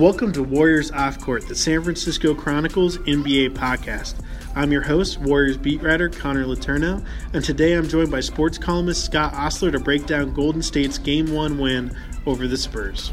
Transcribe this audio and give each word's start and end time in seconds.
Welcome 0.00 0.32
to 0.32 0.42
Warriors 0.42 0.90
Off 0.92 1.20
Court, 1.20 1.46
the 1.46 1.54
San 1.54 1.82
Francisco 1.82 2.34
Chronicles 2.34 2.96
NBA 2.96 3.50
podcast. 3.50 4.14
I'm 4.54 4.72
your 4.72 4.80
host, 4.80 5.18
Warriors 5.20 5.58
beat 5.58 5.82
writer 5.82 6.08
Connor 6.08 6.46
Letourneau, 6.46 7.04
and 7.34 7.44
today 7.44 7.74
I'm 7.74 7.86
joined 7.86 8.10
by 8.10 8.20
sports 8.20 8.56
columnist 8.56 9.04
Scott 9.04 9.34
Ostler 9.34 9.70
to 9.72 9.78
break 9.78 10.06
down 10.06 10.32
Golden 10.32 10.62
State's 10.62 10.96
Game 10.96 11.34
1 11.34 11.58
win 11.58 11.94
over 12.24 12.48
the 12.48 12.56
Spurs. 12.56 13.12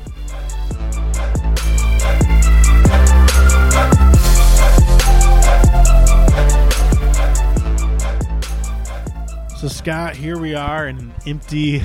So, 9.59 9.67
Scott, 9.67 10.15
here 10.15 10.37
we 10.37 10.55
are 10.55 10.87
in 10.87 10.99
an 10.99 11.13
empty 11.25 11.83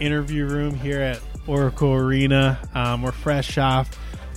interview 0.00 0.44
room 0.44 0.74
here 0.74 1.00
at 1.00 1.22
Oracle 1.46 1.94
Arena. 1.94 2.58
Um, 2.74 3.00
we're 3.00 3.12
fresh 3.12 3.56
off 3.56 3.88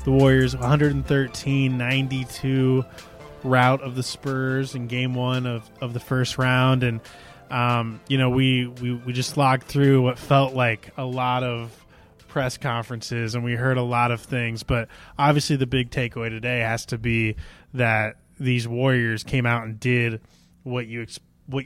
the 0.08 0.14
Warriors 0.14 0.56
113 0.56 1.78
92 1.78 2.86
route 3.44 3.82
of 3.82 3.96
the 3.96 4.04
Spurs 4.04 4.74
in 4.74 4.88
game 4.88 5.14
one 5.14 5.46
of, 5.46 5.70
of 5.82 5.92
the 5.92 6.00
first 6.00 6.38
round. 6.38 6.84
And, 6.84 7.02
um, 7.52 8.00
you 8.08 8.18
know, 8.18 8.30
we, 8.30 8.68
we, 8.68 8.94
we 8.94 9.12
just 9.12 9.36
logged 9.36 9.64
through 9.64 10.04
what 10.04 10.18
felt 10.18 10.54
like 10.54 10.94
a 10.96 11.04
lot 11.04 11.44
of 11.44 11.86
press 12.30 12.58
conferences 12.58 13.36
and 13.36 13.44
we 13.44 13.56
heard 13.56 13.76
a 13.76 13.84
lot 13.84 14.12
of 14.12 14.22
things. 14.22 14.64
But 14.64 14.88
obviously, 15.20 15.58
the 15.58 15.68
big 15.68 15.92
takeaway 15.92 16.30
today 16.30 16.60
has 16.60 16.86
to 16.86 16.98
be 16.98 17.36
that 17.74 18.16
these 18.40 18.66
Warriors 18.66 19.26
came 19.26 19.46
out 19.46 19.66
and 19.66 19.78
did 19.78 20.22
what 20.64 20.88
you 20.88 21.06
what 21.48 21.66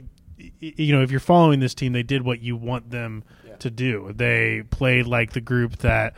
you 0.59 0.95
know 0.95 1.03
if 1.03 1.11
you're 1.11 1.19
following 1.19 1.59
this 1.59 1.75
team 1.75 1.93
they 1.93 2.01
did 2.01 2.23
what 2.23 2.41
you 2.41 2.55
want 2.55 2.89
them 2.89 3.23
yeah. 3.45 3.55
to 3.57 3.69
do 3.69 4.11
they 4.15 4.63
played 4.71 5.05
like 5.05 5.33
the 5.33 5.41
group 5.41 5.77
that 5.77 6.15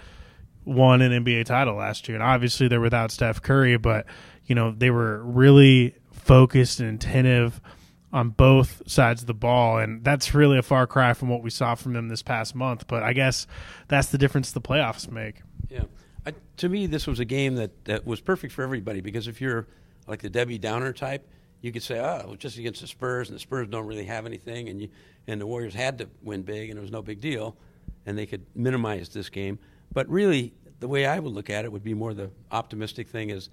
won 0.66 1.02
an 1.02 1.24
NBA 1.24 1.46
title 1.46 1.76
last 1.76 2.08
year, 2.08 2.16
and 2.16 2.24
obviously 2.24 2.68
they're 2.68 2.82
without 2.82 3.12
Steph 3.12 3.42
Curry, 3.42 3.78
but 3.78 4.06
you 4.46 4.56
know 4.56 4.72
they 4.72 4.90
were 4.90 5.24
really 5.24 5.96
focused 6.12 6.80
and 6.80 6.96
attentive 6.96 7.62
on 8.12 8.30
both 8.30 8.84
sides 8.86 9.22
of 9.22 9.28
the 9.28 9.34
ball, 9.34 9.80
and 9.80 10.04
that's 10.04 10.34
really 10.34 10.58
a 10.58 10.62
far 10.62 10.86
cry 10.86 11.14
from 11.14 11.30
what 11.30 11.42
we 11.42 11.50
saw 11.50 11.74
from 11.76 11.94
them 11.94 12.10
this 12.10 12.22
past 12.22 12.54
month. 12.54 12.88
But 12.88 13.04
I 13.04 13.14
guess 13.14 13.48
that's 13.88 14.10
the 14.10 14.18
difference 14.18 14.52
the 14.52 14.62
playoffs 14.62 15.10
make. 15.12 15.42
Yeah, 15.70 15.86
I, 16.26 16.34
to 16.58 16.70
me, 16.70 16.86
this 16.86 17.08
was 17.08 17.20
a 17.20 17.26
game 17.26 17.56
that 17.56 17.86
that 17.86 18.06
was 18.06 18.22
perfect 18.22 18.54
for 18.54 18.64
everybody 18.64 19.02
because 19.02 19.28
if 19.28 19.42
you're 19.42 19.68
like 20.08 20.22
the 20.22 20.30
Debbie 20.30 20.60
Downer 20.60 20.94
type, 20.94 21.28
you 21.62 21.72
could 21.72 21.84
say, 21.84 22.00
"Oh, 22.00 22.36
just 22.38 22.58
against 22.58 22.82
the 22.82 22.88
Spurs, 22.88 23.30
and 23.30 23.36
the 23.36 23.40
Spurs 23.40 23.68
don't 23.68 23.88
really 23.88 24.06
have 24.06 24.26
anything," 24.26 24.70
and 24.70 24.82
you 24.82 24.90
and 25.28 25.42
the 25.42 25.48
Warriors 25.48 25.74
had 25.74 25.98
to 25.98 26.10
win 26.22 26.44
big, 26.44 26.70
and 26.70 26.78
it 26.78 26.82
was 26.82 26.92
no 26.92 27.02
big 27.02 27.20
deal, 27.20 27.58
and 28.06 28.18
they 28.18 28.26
could 28.26 28.46
minimize 28.56 29.10
this 29.10 29.30
game. 29.30 29.58
But 29.94 30.10
really, 30.10 30.54
the 30.80 30.88
way 30.88 31.06
I 31.06 31.20
would 31.20 31.32
look 31.32 31.50
at 31.50 31.66
it 31.66 31.72
would 31.72 31.84
be 31.84 31.94
more 31.94 32.14
the 32.14 32.32
optimistic 32.52 33.08
thing 33.08 33.30
is 33.30 33.50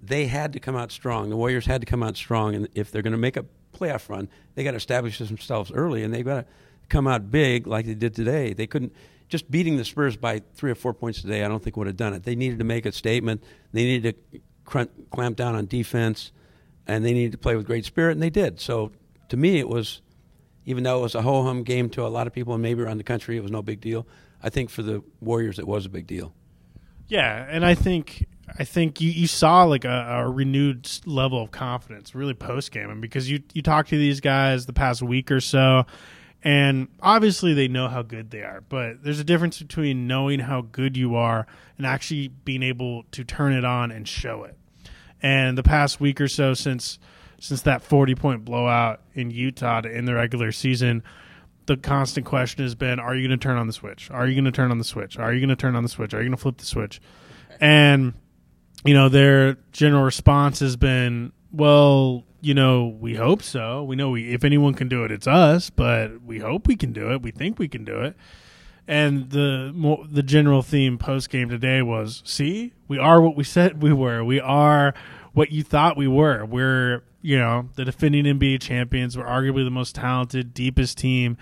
they 0.00 0.26
had 0.26 0.52
to 0.54 0.60
come 0.60 0.76
out 0.76 0.92
strong. 0.92 1.28
The 1.28 1.36
Warriors 1.36 1.66
had 1.66 1.82
to 1.82 1.86
come 1.86 2.02
out 2.02 2.16
strong, 2.16 2.54
and 2.54 2.68
if 2.74 2.90
they're 2.90 3.02
going 3.02 3.12
to 3.12 3.18
make 3.18 3.36
a 3.36 3.44
playoff 3.74 4.08
run, 4.08 4.28
they 4.54 4.64
got 4.64 4.70
to 4.72 4.76
establish 4.76 5.18
themselves 5.18 5.70
early, 5.72 6.02
and 6.02 6.14
they've 6.14 6.24
got 6.24 6.42
to 6.42 6.46
come 6.88 7.06
out 7.06 7.30
big 7.30 7.66
like 7.66 7.86
they 7.86 7.94
did 7.94 8.14
today. 8.14 8.52
They 8.52 8.66
couldn't 8.66 8.94
just 9.28 9.50
beating 9.50 9.76
the 9.76 9.84
Spurs 9.84 10.16
by 10.16 10.42
three 10.54 10.70
or 10.70 10.74
four 10.74 10.92
points 10.92 11.20
today. 11.20 11.44
I 11.44 11.48
don't 11.48 11.62
think 11.62 11.76
would 11.76 11.86
have 11.86 11.96
done 11.96 12.14
it. 12.14 12.24
They 12.24 12.34
needed 12.34 12.58
to 12.58 12.64
make 12.64 12.84
a 12.84 12.92
statement. 12.92 13.44
They 13.72 13.84
needed 13.84 14.16
to 14.32 14.88
clamp 15.10 15.36
down 15.36 15.54
on 15.54 15.66
defense, 15.66 16.32
and 16.86 17.04
they 17.04 17.12
needed 17.12 17.32
to 17.32 17.38
play 17.38 17.56
with 17.56 17.66
great 17.66 17.84
spirit, 17.84 18.12
and 18.12 18.22
they 18.22 18.30
did. 18.30 18.60
So 18.60 18.92
to 19.28 19.36
me, 19.36 19.58
it 19.58 19.68
was 19.68 20.02
even 20.66 20.84
though 20.84 20.98
it 20.98 21.02
was 21.02 21.14
a 21.14 21.22
ho 21.22 21.42
hum 21.42 21.62
game 21.62 21.88
to 21.90 22.06
a 22.06 22.08
lot 22.08 22.26
of 22.26 22.32
people 22.32 22.54
and 22.54 22.62
maybe 22.62 22.82
around 22.82 22.98
the 22.98 23.04
country, 23.04 23.36
it 23.36 23.42
was 23.42 23.50
no 23.50 23.62
big 23.62 23.80
deal. 23.80 24.06
I 24.42 24.50
think 24.50 24.70
for 24.70 24.82
the 24.82 25.02
Warriors, 25.20 25.58
it 25.58 25.66
was 25.66 25.86
a 25.86 25.88
big 25.88 26.06
deal. 26.06 26.32
Yeah, 27.08 27.46
and 27.48 27.64
I 27.64 27.74
think 27.74 28.28
I 28.58 28.64
think 28.64 29.00
you, 29.00 29.10
you 29.10 29.26
saw 29.26 29.64
like 29.64 29.84
a, 29.84 30.22
a 30.24 30.30
renewed 30.30 30.88
level 31.04 31.42
of 31.42 31.50
confidence 31.50 32.14
really 32.14 32.34
post 32.34 32.70
game, 32.70 32.90
and 32.90 33.00
because 33.00 33.30
you 33.30 33.42
you 33.52 33.62
talked 33.62 33.90
to 33.90 33.98
these 33.98 34.20
guys 34.20 34.66
the 34.66 34.72
past 34.72 35.02
week 35.02 35.30
or 35.30 35.40
so, 35.40 35.86
and 36.42 36.88
obviously 37.00 37.52
they 37.52 37.68
know 37.68 37.88
how 37.88 38.02
good 38.02 38.30
they 38.30 38.42
are, 38.42 38.62
but 38.68 39.02
there's 39.02 39.20
a 39.20 39.24
difference 39.24 39.60
between 39.60 40.06
knowing 40.06 40.40
how 40.40 40.62
good 40.62 40.96
you 40.96 41.16
are 41.16 41.46
and 41.76 41.86
actually 41.86 42.28
being 42.28 42.62
able 42.62 43.04
to 43.12 43.24
turn 43.24 43.52
it 43.52 43.64
on 43.64 43.90
and 43.90 44.08
show 44.08 44.44
it. 44.44 44.56
And 45.22 45.58
the 45.58 45.62
past 45.62 46.00
week 46.00 46.20
or 46.20 46.28
so 46.28 46.54
since 46.54 46.98
since 47.38 47.62
that 47.62 47.82
40 47.82 48.14
point 48.14 48.44
blowout 48.44 49.00
in 49.14 49.30
Utah 49.30 49.80
to 49.80 49.94
end 49.94 50.06
the 50.06 50.14
regular 50.14 50.52
season, 50.52 51.02
the 51.70 51.76
constant 51.76 52.26
question 52.26 52.64
has 52.64 52.74
been 52.74 52.98
are 52.98 53.14
you 53.14 53.28
going 53.28 53.38
to 53.38 53.42
turn 53.42 53.56
on 53.56 53.68
the 53.68 53.72
switch? 53.72 54.10
Are 54.10 54.26
you 54.26 54.34
going 54.34 54.44
to 54.44 54.50
turn 54.50 54.72
on 54.72 54.78
the 54.78 54.84
switch? 54.84 55.16
Are 55.16 55.32
you 55.32 55.38
going 55.38 55.50
to 55.50 55.56
turn 55.56 55.76
on 55.76 55.84
the 55.84 55.88
switch? 55.88 56.12
Are 56.12 56.16
you 56.16 56.24
going 56.24 56.36
to 56.36 56.42
flip 56.42 56.56
the 56.56 56.66
switch? 56.66 57.00
And 57.60 58.14
you 58.84 58.92
know 58.92 59.08
their 59.08 59.56
general 59.70 60.02
response 60.02 60.58
has 60.58 60.74
been 60.74 61.32
well 61.52 62.24
you 62.40 62.54
know 62.54 62.88
we 62.88 63.14
hope 63.14 63.40
so. 63.40 63.84
We 63.84 63.94
know 63.94 64.10
we 64.10 64.32
if 64.34 64.42
anyone 64.42 64.74
can 64.74 64.88
do 64.88 65.04
it 65.04 65.12
it's 65.12 65.28
us 65.28 65.70
but 65.70 66.22
we 66.22 66.40
hope 66.40 66.66
we 66.66 66.74
can 66.74 66.92
do 66.92 67.12
it. 67.12 67.22
We 67.22 67.30
think 67.30 67.60
we 67.60 67.68
can 67.68 67.84
do 67.84 68.00
it. 68.00 68.16
And 68.88 69.30
the 69.30 69.72
the 70.10 70.24
general 70.24 70.62
theme 70.62 70.98
post 70.98 71.30
game 71.30 71.48
today 71.48 71.82
was 71.82 72.20
see 72.26 72.72
we 72.88 72.98
are 72.98 73.20
what 73.20 73.36
we 73.36 73.44
said 73.44 73.80
we 73.80 73.92
were. 73.92 74.24
We 74.24 74.40
are 74.40 74.92
what 75.34 75.52
you 75.52 75.62
thought 75.62 75.96
we 75.96 76.08
were. 76.08 76.44
We're 76.44 77.04
you 77.22 77.38
know, 77.38 77.68
the 77.74 77.84
defending 77.84 78.24
NBA 78.24 78.60
champions. 78.60 79.16
Were 79.16 79.24
arguably 79.24 79.64
the 79.64 79.70
most 79.70 79.94
talented, 79.94 80.54
deepest 80.54 80.98
team 80.98 81.36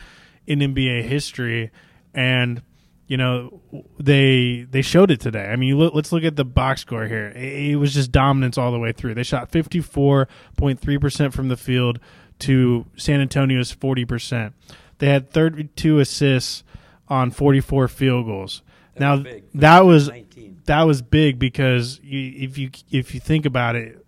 in 0.49 0.61
NBA 0.61 1.05
history, 1.05 1.71
and 2.15 2.63
you 3.07 3.17
know 3.19 3.61
they 4.01 4.67
they 4.69 4.83
showed 4.83 5.11
it 5.11 5.21
today. 5.21 5.47
I 5.47 5.57
mean, 5.57 5.77
look, 5.79 5.95
let's 5.95 6.11
look 6.11 6.25
at 6.25 6.37
the 6.37 6.45
box 6.45 6.81
score 6.81 7.07
here. 7.07 7.29
It, 7.29 7.73
it 7.73 7.77
was 7.77 7.93
just 7.93 8.11
dominance 8.11 8.57
all 8.57 8.73
the 8.73 8.79
way 8.79 8.93
through. 8.93 9.15
They 9.15 9.23
shot 9.23 9.51
fifty 9.51 9.81
four 9.81 10.27
point 10.57 10.81
three 10.81 10.99
percent 10.99 11.35
from 11.35 11.49
the 11.49 11.57
field 11.57 12.01
to 12.41 12.87
San 12.97 13.21
Antonio's 13.21 13.71
forty 13.71 14.07
percent. 14.07 14.55
They 14.99 15.09
had 15.09 15.31
thirty 15.31 15.65
two 15.77 15.99
assists 16.01 16.65
on 17.09 17.31
forty 17.31 17.61
four 17.61 17.87
field 17.87 18.25
goals. 18.25 18.63
That 18.95 19.01
now 19.01 19.17
was 19.17 19.43
that 19.55 19.81
was 19.85 20.09
19. 20.09 20.63
that 20.65 20.83
was 20.83 21.03
big 21.03 21.39
because 21.39 22.01
you, 22.03 22.33
if 22.43 22.57
you 22.57 22.71
if 22.91 23.15
you 23.15 23.21
think 23.21 23.45
about 23.45 23.77
it, 23.77 24.05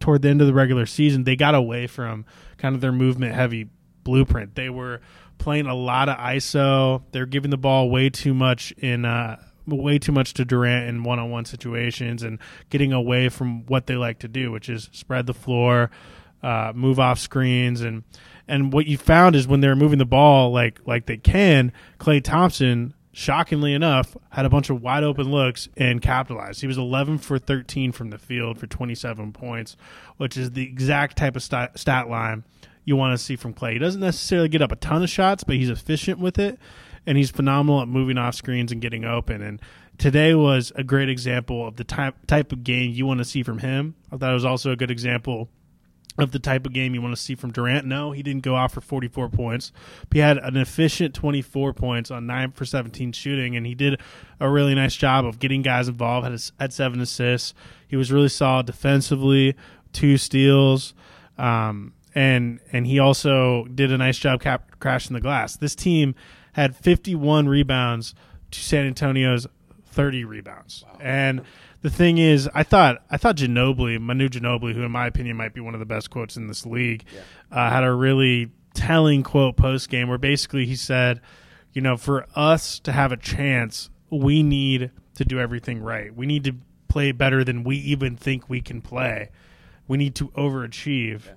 toward 0.00 0.22
the 0.22 0.30
end 0.30 0.40
of 0.40 0.46
the 0.46 0.54
regular 0.54 0.86
season, 0.86 1.24
they 1.24 1.36
got 1.36 1.54
away 1.54 1.86
from 1.86 2.24
kind 2.56 2.74
of 2.74 2.80
their 2.80 2.92
movement 2.92 3.34
heavy 3.34 3.68
blueprint. 4.04 4.54
They 4.54 4.70
were 4.70 5.00
playing 5.38 5.66
a 5.66 5.74
lot 5.74 6.08
of 6.08 6.16
ISO. 6.18 7.02
They're 7.12 7.26
giving 7.26 7.50
the 7.50 7.56
ball 7.56 7.90
way 7.90 8.10
too 8.10 8.34
much 8.34 8.72
in 8.72 9.04
uh, 9.04 9.42
way 9.66 9.98
too 9.98 10.12
much 10.12 10.34
to 10.34 10.44
Durant 10.44 10.88
in 10.88 11.04
one 11.04 11.18
on 11.18 11.30
one 11.30 11.44
situations 11.44 12.22
and 12.22 12.38
getting 12.70 12.92
away 12.92 13.28
from 13.28 13.66
what 13.66 13.86
they 13.86 13.96
like 13.96 14.20
to 14.20 14.28
do, 14.28 14.50
which 14.50 14.68
is 14.68 14.88
spread 14.92 15.26
the 15.26 15.34
floor, 15.34 15.90
uh, 16.42 16.72
move 16.74 16.98
off 16.98 17.18
screens 17.18 17.80
and 17.80 18.02
and 18.48 18.72
what 18.72 18.86
you 18.86 18.98
found 18.98 19.36
is 19.36 19.46
when 19.46 19.60
they're 19.60 19.76
moving 19.76 19.98
the 19.98 20.04
ball 20.04 20.50
like 20.50 20.80
like 20.86 21.06
they 21.06 21.16
can, 21.16 21.72
Klay 21.98 22.22
Thompson 22.22 22.94
shockingly 23.12 23.74
enough, 23.74 24.16
had 24.30 24.46
a 24.46 24.50
bunch 24.50 24.70
of 24.70 24.82
wide 24.82 25.04
open 25.04 25.30
looks 25.30 25.68
and 25.76 26.00
capitalized. 26.00 26.60
He 26.62 26.66
was 26.66 26.78
11 26.78 27.18
for 27.18 27.38
13 27.38 27.92
from 27.92 28.10
the 28.10 28.18
field 28.18 28.58
for 28.58 28.66
27 28.66 29.32
points, 29.32 29.76
which 30.16 30.36
is 30.36 30.52
the 30.52 30.62
exact 30.62 31.18
type 31.18 31.36
of 31.36 31.42
stat, 31.42 31.78
stat 31.78 32.08
line 32.08 32.44
you 32.84 32.96
want 32.96 33.16
to 33.16 33.24
see 33.24 33.36
from 33.36 33.54
Klay. 33.54 33.74
He 33.74 33.78
doesn't 33.78 34.00
necessarily 34.00 34.48
get 34.48 34.62
up 34.62 34.72
a 34.72 34.76
ton 34.76 35.02
of 35.02 35.10
shots, 35.10 35.44
but 35.44 35.56
he's 35.56 35.70
efficient 35.70 36.18
with 36.18 36.38
it, 36.38 36.58
and 37.06 37.16
he's 37.16 37.30
phenomenal 37.30 37.82
at 37.82 37.88
moving 37.88 38.18
off 38.18 38.34
screens 38.34 38.72
and 38.72 38.80
getting 38.80 39.04
open. 39.04 39.42
And 39.42 39.60
today 39.98 40.34
was 40.34 40.72
a 40.74 40.84
great 40.84 41.08
example 41.08 41.66
of 41.66 41.76
the 41.76 41.84
type 41.84 42.14
type 42.26 42.52
of 42.52 42.64
game 42.64 42.92
you 42.92 43.06
want 43.06 43.18
to 43.18 43.24
see 43.24 43.42
from 43.42 43.58
him. 43.58 43.94
I 44.10 44.16
thought 44.16 44.30
it 44.30 44.34
was 44.34 44.44
also 44.44 44.70
a 44.70 44.76
good 44.76 44.90
example 44.90 45.48
of 46.18 46.30
the 46.30 46.38
type 46.38 46.66
of 46.66 46.72
game 46.72 46.94
you 46.94 47.00
want 47.00 47.14
to 47.16 47.20
see 47.20 47.34
from 47.34 47.52
Durant. 47.52 47.86
No, 47.86 48.12
he 48.12 48.22
didn't 48.22 48.42
go 48.42 48.54
off 48.54 48.74
for 48.74 48.80
44 48.80 49.30
points. 49.30 49.72
But 50.08 50.16
he 50.16 50.18
had 50.18 50.38
an 50.38 50.56
efficient 50.56 51.14
24 51.14 51.72
points 51.72 52.10
on 52.10 52.26
9 52.26 52.52
for 52.52 52.64
17 52.64 53.12
shooting, 53.12 53.56
and 53.56 53.66
he 53.66 53.74
did 53.74 54.00
a 54.38 54.48
really 54.48 54.74
nice 54.74 54.94
job 54.94 55.24
of 55.24 55.38
getting 55.38 55.62
guys 55.62 55.88
involved, 55.88 56.26
had, 56.26 56.40
had 56.60 56.72
seven 56.72 57.00
assists. 57.00 57.54
He 57.88 57.96
was 57.96 58.12
really 58.12 58.28
solid 58.28 58.66
defensively, 58.66 59.56
two 59.92 60.18
steals, 60.18 60.94
um, 61.38 61.94
and, 62.14 62.60
and 62.72 62.86
he 62.86 62.98
also 62.98 63.64
did 63.64 63.92
a 63.92 63.98
nice 63.98 64.18
job 64.18 64.42
cap- 64.42 64.78
crashing 64.78 65.14
the 65.14 65.20
glass. 65.20 65.56
This 65.56 65.74
team 65.74 66.14
had 66.52 66.76
51 66.76 67.48
rebounds 67.48 68.14
to 68.50 68.60
San 68.60 68.86
Antonio's 68.86 69.46
30 69.86 70.24
rebounds. 70.24 70.84
Wow. 70.86 70.98
And 71.00 71.42
the 71.82 71.90
thing 71.90 72.18
is, 72.18 72.48
I 72.54 72.62
thought 72.62 73.02
I 73.10 73.16
thought 73.16 73.36
Ginobili, 73.36 74.00
Manu 74.00 74.28
Ginobili, 74.28 74.74
who 74.74 74.82
in 74.82 74.90
my 74.92 75.06
opinion 75.06 75.36
might 75.36 75.54
be 75.54 75.60
one 75.60 75.74
of 75.74 75.80
the 75.80 75.86
best 75.86 76.10
quotes 76.10 76.36
in 76.36 76.46
this 76.46 76.64
league, 76.64 77.04
yeah. 77.12 77.20
uh, 77.50 77.70
had 77.70 77.84
a 77.84 77.92
really 77.92 78.50
telling 78.74 79.22
quote 79.22 79.56
post 79.56 79.88
game 79.90 80.08
where 80.08 80.18
basically 80.18 80.66
he 80.66 80.76
said, 80.76 81.20
you 81.72 81.82
know, 81.82 81.96
for 81.96 82.26
us 82.34 82.78
to 82.80 82.92
have 82.92 83.12
a 83.12 83.16
chance, 83.16 83.90
we 84.10 84.42
need 84.42 84.90
to 85.14 85.24
do 85.24 85.38
everything 85.38 85.82
right. 85.82 86.14
We 86.14 86.26
need 86.26 86.44
to 86.44 86.54
play 86.88 87.12
better 87.12 87.44
than 87.44 87.64
we 87.64 87.76
even 87.78 88.16
think 88.16 88.48
we 88.48 88.60
can 88.60 88.80
play. 88.80 89.30
We 89.88 89.98
need 89.98 90.14
to 90.16 90.28
overachieve. 90.28 91.26
Yeah 91.26 91.32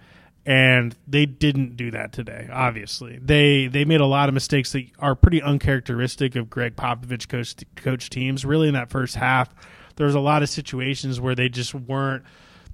and 0.45 0.95
they 1.07 1.25
didn't 1.25 1.75
do 1.75 1.89
that 1.91 2.11
today. 2.11 2.47
Obviously, 2.51 3.19
they 3.21 3.67
they 3.67 3.83
made 3.83 4.01
a 4.01 4.05
lot 4.05 4.29
of 4.29 4.33
mistakes 4.33 4.71
that 4.73 4.85
are 4.99 5.15
pretty 5.15 5.41
uncharacteristic 5.41 6.35
of 6.35 6.49
Gregg 6.49 6.75
Popovich 6.75 7.27
coach 7.27 7.55
coach 7.75 8.09
teams. 8.09 8.45
Really, 8.45 8.67
in 8.67 8.73
that 8.75 8.89
first 8.89 9.15
half, 9.15 9.53
there 9.95 10.05
was 10.05 10.15
a 10.15 10.19
lot 10.19 10.43
of 10.43 10.49
situations 10.49 11.19
where 11.19 11.33
they 11.35 11.49
just 11.49 11.73
weren't 11.73 12.23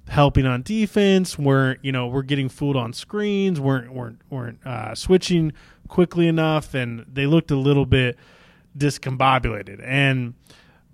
helping 0.08 0.44
on 0.44 0.62
defense, 0.62 1.38
weren't 1.38 1.82
you 1.82 1.92
know 1.92 2.06
we're 2.08 2.22
getting 2.22 2.48
fooled 2.48 2.76
on 2.76 2.92
screens, 2.92 3.58
weren't 3.58 3.92
weren't 3.92 4.20
weren't 4.28 4.66
uh, 4.66 4.94
switching 4.94 5.52
quickly 5.88 6.28
enough, 6.28 6.74
and 6.74 7.06
they 7.10 7.26
looked 7.26 7.50
a 7.50 7.56
little 7.56 7.86
bit 7.86 8.18
discombobulated. 8.76 9.80
And 9.84 10.34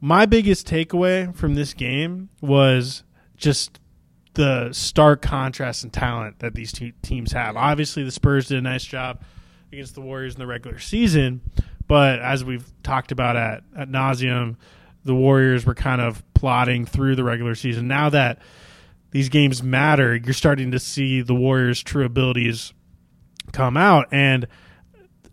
my 0.00 0.26
biggest 0.26 0.66
takeaway 0.66 1.34
from 1.34 1.54
this 1.54 1.74
game 1.74 2.28
was 2.40 3.02
just 3.36 3.80
the 4.38 4.72
stark 4.72 5.20
contrast 5.20 5.82
in 5.82 5.90
talent 5.90 6.38
that 6.38 6.54
these 6.54 6.70
two 6.70 6.92
teams 7.02 7.32
have. 7.32 7.56
Obviously, 7.56 8.04
the 8.04 8.12
Spurs 8.12 8.46
did 8.46 8.58
a 8.58 8.60
nice 8.60 8.84
job 8.84 9.20
against 9.72 9.96
the 9.96 10.00
Warriors 10.00 10.34
in 10.34 10.38
the 10.38 10.46
regular 10.46 10.78
season, 10.78 11.40
but 11.88 12.20
as 12.20 12.44
we've 12.44 12.64
talked 12.84 13.10
about 13.10 13.34
at 13.34 13.64
at 13.76 13.88
nauseum, 13.88 14.54
the 15.02 15.14
Warriors 15.14 15.66
were 15.66 15.74
kind 15.74 16.00
of 16.00 16.22
plodding 16.34 16.86
through 16.86 17.16
the 17.16 17.24
regular 17.24 17.56
season. 17.56 17.88
Now 17.88 18.10
that 18.10 18.38
these 19.10 19.28
games 19.28 19.60
matter, 19.60 20.14
you're 20.14 20.32
starting 20.32 20.70
to 20.70 20.78
see 20.78 21.20
the 21.20 21.34
Warriors' 21.34 21.82
true 21.82 22.04
abilities 22.04 22.72
come 23.50 23.76
out, 23.76 24.06
and 24.12 24.46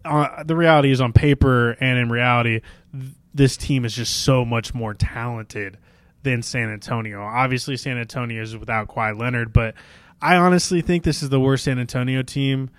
uh, 0.03 0.43
the 0.43 0.55
reality 0.55 0.89
is 0.89 0.99
on 0.99 1.13
paper 1.13 1.73
and 1.73 1.99
in 1.99 2.09
reality, 2.09 2.61
th- 2.91 3.13
this 3.35 3.55
team 3.55 3.85
is 3.85 3.95
just 3.95 4.23
so 4.23 4.43
much 4.43 4.73
more 4.73 4.95
talented 4.95 5.77
than 6.25 6.42
San 6.42 6.69
Antonio. 6.69 7.22
Obviously, 7.22 7.77
San 7.77 7.98
Antonio 7.98 8.42
is 8.42 8.57
without 8.57 8.89
Kawhi 8.89 9.18
Leonard, 9.18 9.54
but 9.54 9.75
I 10.22 10.36
honestly 10.36 10.81
think 10.81 11.04
this 11.04 11.24
is 11.24 11.30
the 11.30 11.39
worst 11.39 11.63
San 11.63 11.80
Antonio 11.80 12.24
team 12.24 12.69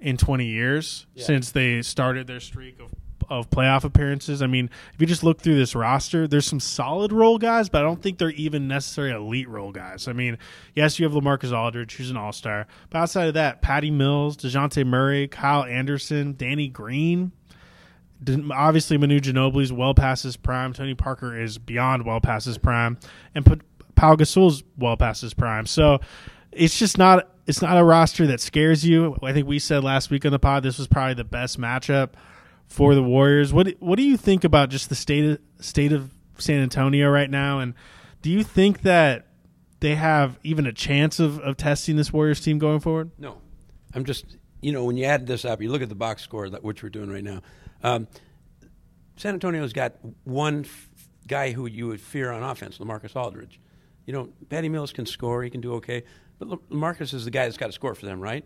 in 0.00 0.16
20 0.16 0.46
years 0.46 1.06
yeah. 1.14 1.24
since 1.24 1.52
they 1.52 1.82
started 1.82 2.26
their 2.26 2.40
streak 2.40 2.80
of 2.80 2.90
of 3.30 3.48
playoff 3.48 3.84
appearances. 3.84 4.42
I 4.42 4.46
mean, 4.46 4.68
if 4.92 5.00
you 5.00 5.06
just 5.06 5.24
look 5.24 5.40
through 5.40 5.56
this 5.56 5.74
roster, 5.74 6.28
there's 6.28 6.46
some 6.46 6.60
solid 6.60 7.10
role 7.10 7.38
guys, 7.38 7.70
but 7.70 7.80
I 7.80 7.82
don't 7.82 8.02
think 8.02 8.18
they're 8.18 8.30
even 8.30 8.68
necessarily 8.68 9.14
elite 9.14 9.48
role 9.48 9.72
guys. 9.72 10.08
I 10.08 10.12
mean, 10.12 10.36
yes, 10.74 10.98
you 10.98 11.08
have 11.08 11.14
LaMarcus 11.14 11.56
Aldridge, 11.56 11.96
who's 11.96 12.10
an 12.10 12.18
all 12.18 12.32
star, 12.32 12.66
but 12.90 12.98
outside 12.98 13.28
of 13.28 13.34
that, 13.34 13.62
Patty 13.62 13.90
Mills, 13.90 14.36
Dejounte 14.36 14.86
Murray, 14.86 15.26
Kyle 15.28 15.64
Anderson, 15.64 16.34
Danny 16.36 16.68
Green. 16.68 17.32
Obviously, 18.52 18.96
Manu 18.96 19.20
Ginobili's 19.20 19.72
well 19.72 19.94
past 19.94 20.22
his 20.22 20.36
prime. 20.36 20.72
Tony 20.72 20.94
Parker 20.94 21.38
is 21.38 21.58
beyond 21.58 22.06
well 22.06 22.20
past 22.20 22.46
his 22.46 22.58
prime, 22.58 22.98
and 23.34 23.44
put 23.44 23.60
Pau 23.94 24.16
Gasol's 24.16 24.62
well 24.78 24.96
past 24.96 25.22
his 25.22 25.34
prime. 25.34 25.66
So 25.66 26.00
it's 26.52 26.78
just 26.78 26.98
not 26.98 27.28
it's 27.46 27.60
not 27.60 27.76
a 27.76 27.84
roster 27.84 28.26
that 28.28 28.40
scares 28.40 28.84
you. 28.84 29.16
I 29.22 29.32
think 29.32 29.46
we 29.46 29.58
said 29.58 29.84
last 29.84 30.10
week 30.10 30.24
on 30.24 30.32
the 30.32 30.38
pod 30.38 30.62
this 30.62 30.78
was 30.78 30.86
probably 30.86 31.14
the 31.14 31.24
best 31.24 31.60
matchup 31.60 32.10
for 32.66 32.94
the 32.94 33.02
Warriors. 33.02 33.52
What 33.52 33.68
what 33.80 33.96
do 33.96 34.02
you 34.02 34.16
think 34.16 34.44
about 34.44 34.70
just 34.70 34.88
the 34.88 34.94
state 34.94 35.24
of 35.24 35.38
state 35.64 35.92
of 35.92 36.12
San 36.38 36.60
Antonio 36.60 37.08
right 37.10 37.30
now? 37.30 37.60
And 37.60 37.74
do 38.22 38.30
you 38.30 38.42
think 38.42 38.82
that 38.82 39.26
they 39.80 39.94
have 39.94 40.38
even 40.42 40.66
a 40.66 40.72
chance 40.72 41.20
of, 41.20 41.38
of 41.40 41.56
testing 41.56 41.96
this 41.96 42.12
Warriors 42.12 42.40
team 42.40 42.58
going 42.58 42.80
forward? 42.80 43.10
No, 43.18 43.38
I'm 43.92 44.04
just 44.04 44.36
you 44.60 44.72
know 44.72 44.84
when 44.84 44.96
you 44.96 45.04
add 45.04 45.26
this 45.26 45.44
up, 45.44 45.60
you 45.60 45.70
look 45.70 45.82
at 45.82 45.88
the 45.88 45.94
box 45.94 46.22
score 46.22 46.48
that 46.48 46.64
which 46.64 46.82
we're 46.82 46.88
doing 46.88 47.10
right 47.10 47.24
now. 47.24 47.42
Um, 47.84 48.08
San 49.16 49.34
Antonio's 49.34 49.72
got 49.72 49.94
one 50.24 50.64
f- 50.64 50.88
guy 51.28 51.52
who 51.52 51.66
you 51.66 51.86
would 51.86 52.00
fear 52.00 52.32
on 52.32 52.42
offense, 52.42 52.78
LaMarcus 52.78 53.14
Aldridge. 53.14 53.60
You 54.06 54.12
know, 54.12 54.30
Patty 54.48 54.68
Mills 54.68 54.92
can 54.92 55.06
score; 55.06 55.44
he 55.44 55.50
can 55.50 55.60
do 55.60 55.74
okay. 55.74 56.02
But 56.40 56.48
LaMarcus 56.70 57.14
is 57.14 57.24
the 57.24 57.30
guy 57.30 57.44
that's 57.44 57.56
got 57.56 57.66
to 57.66 57.72
score 57.72 57.94
for 57.94 58.06
them, 58.06 58.20
right? 58.20 58.44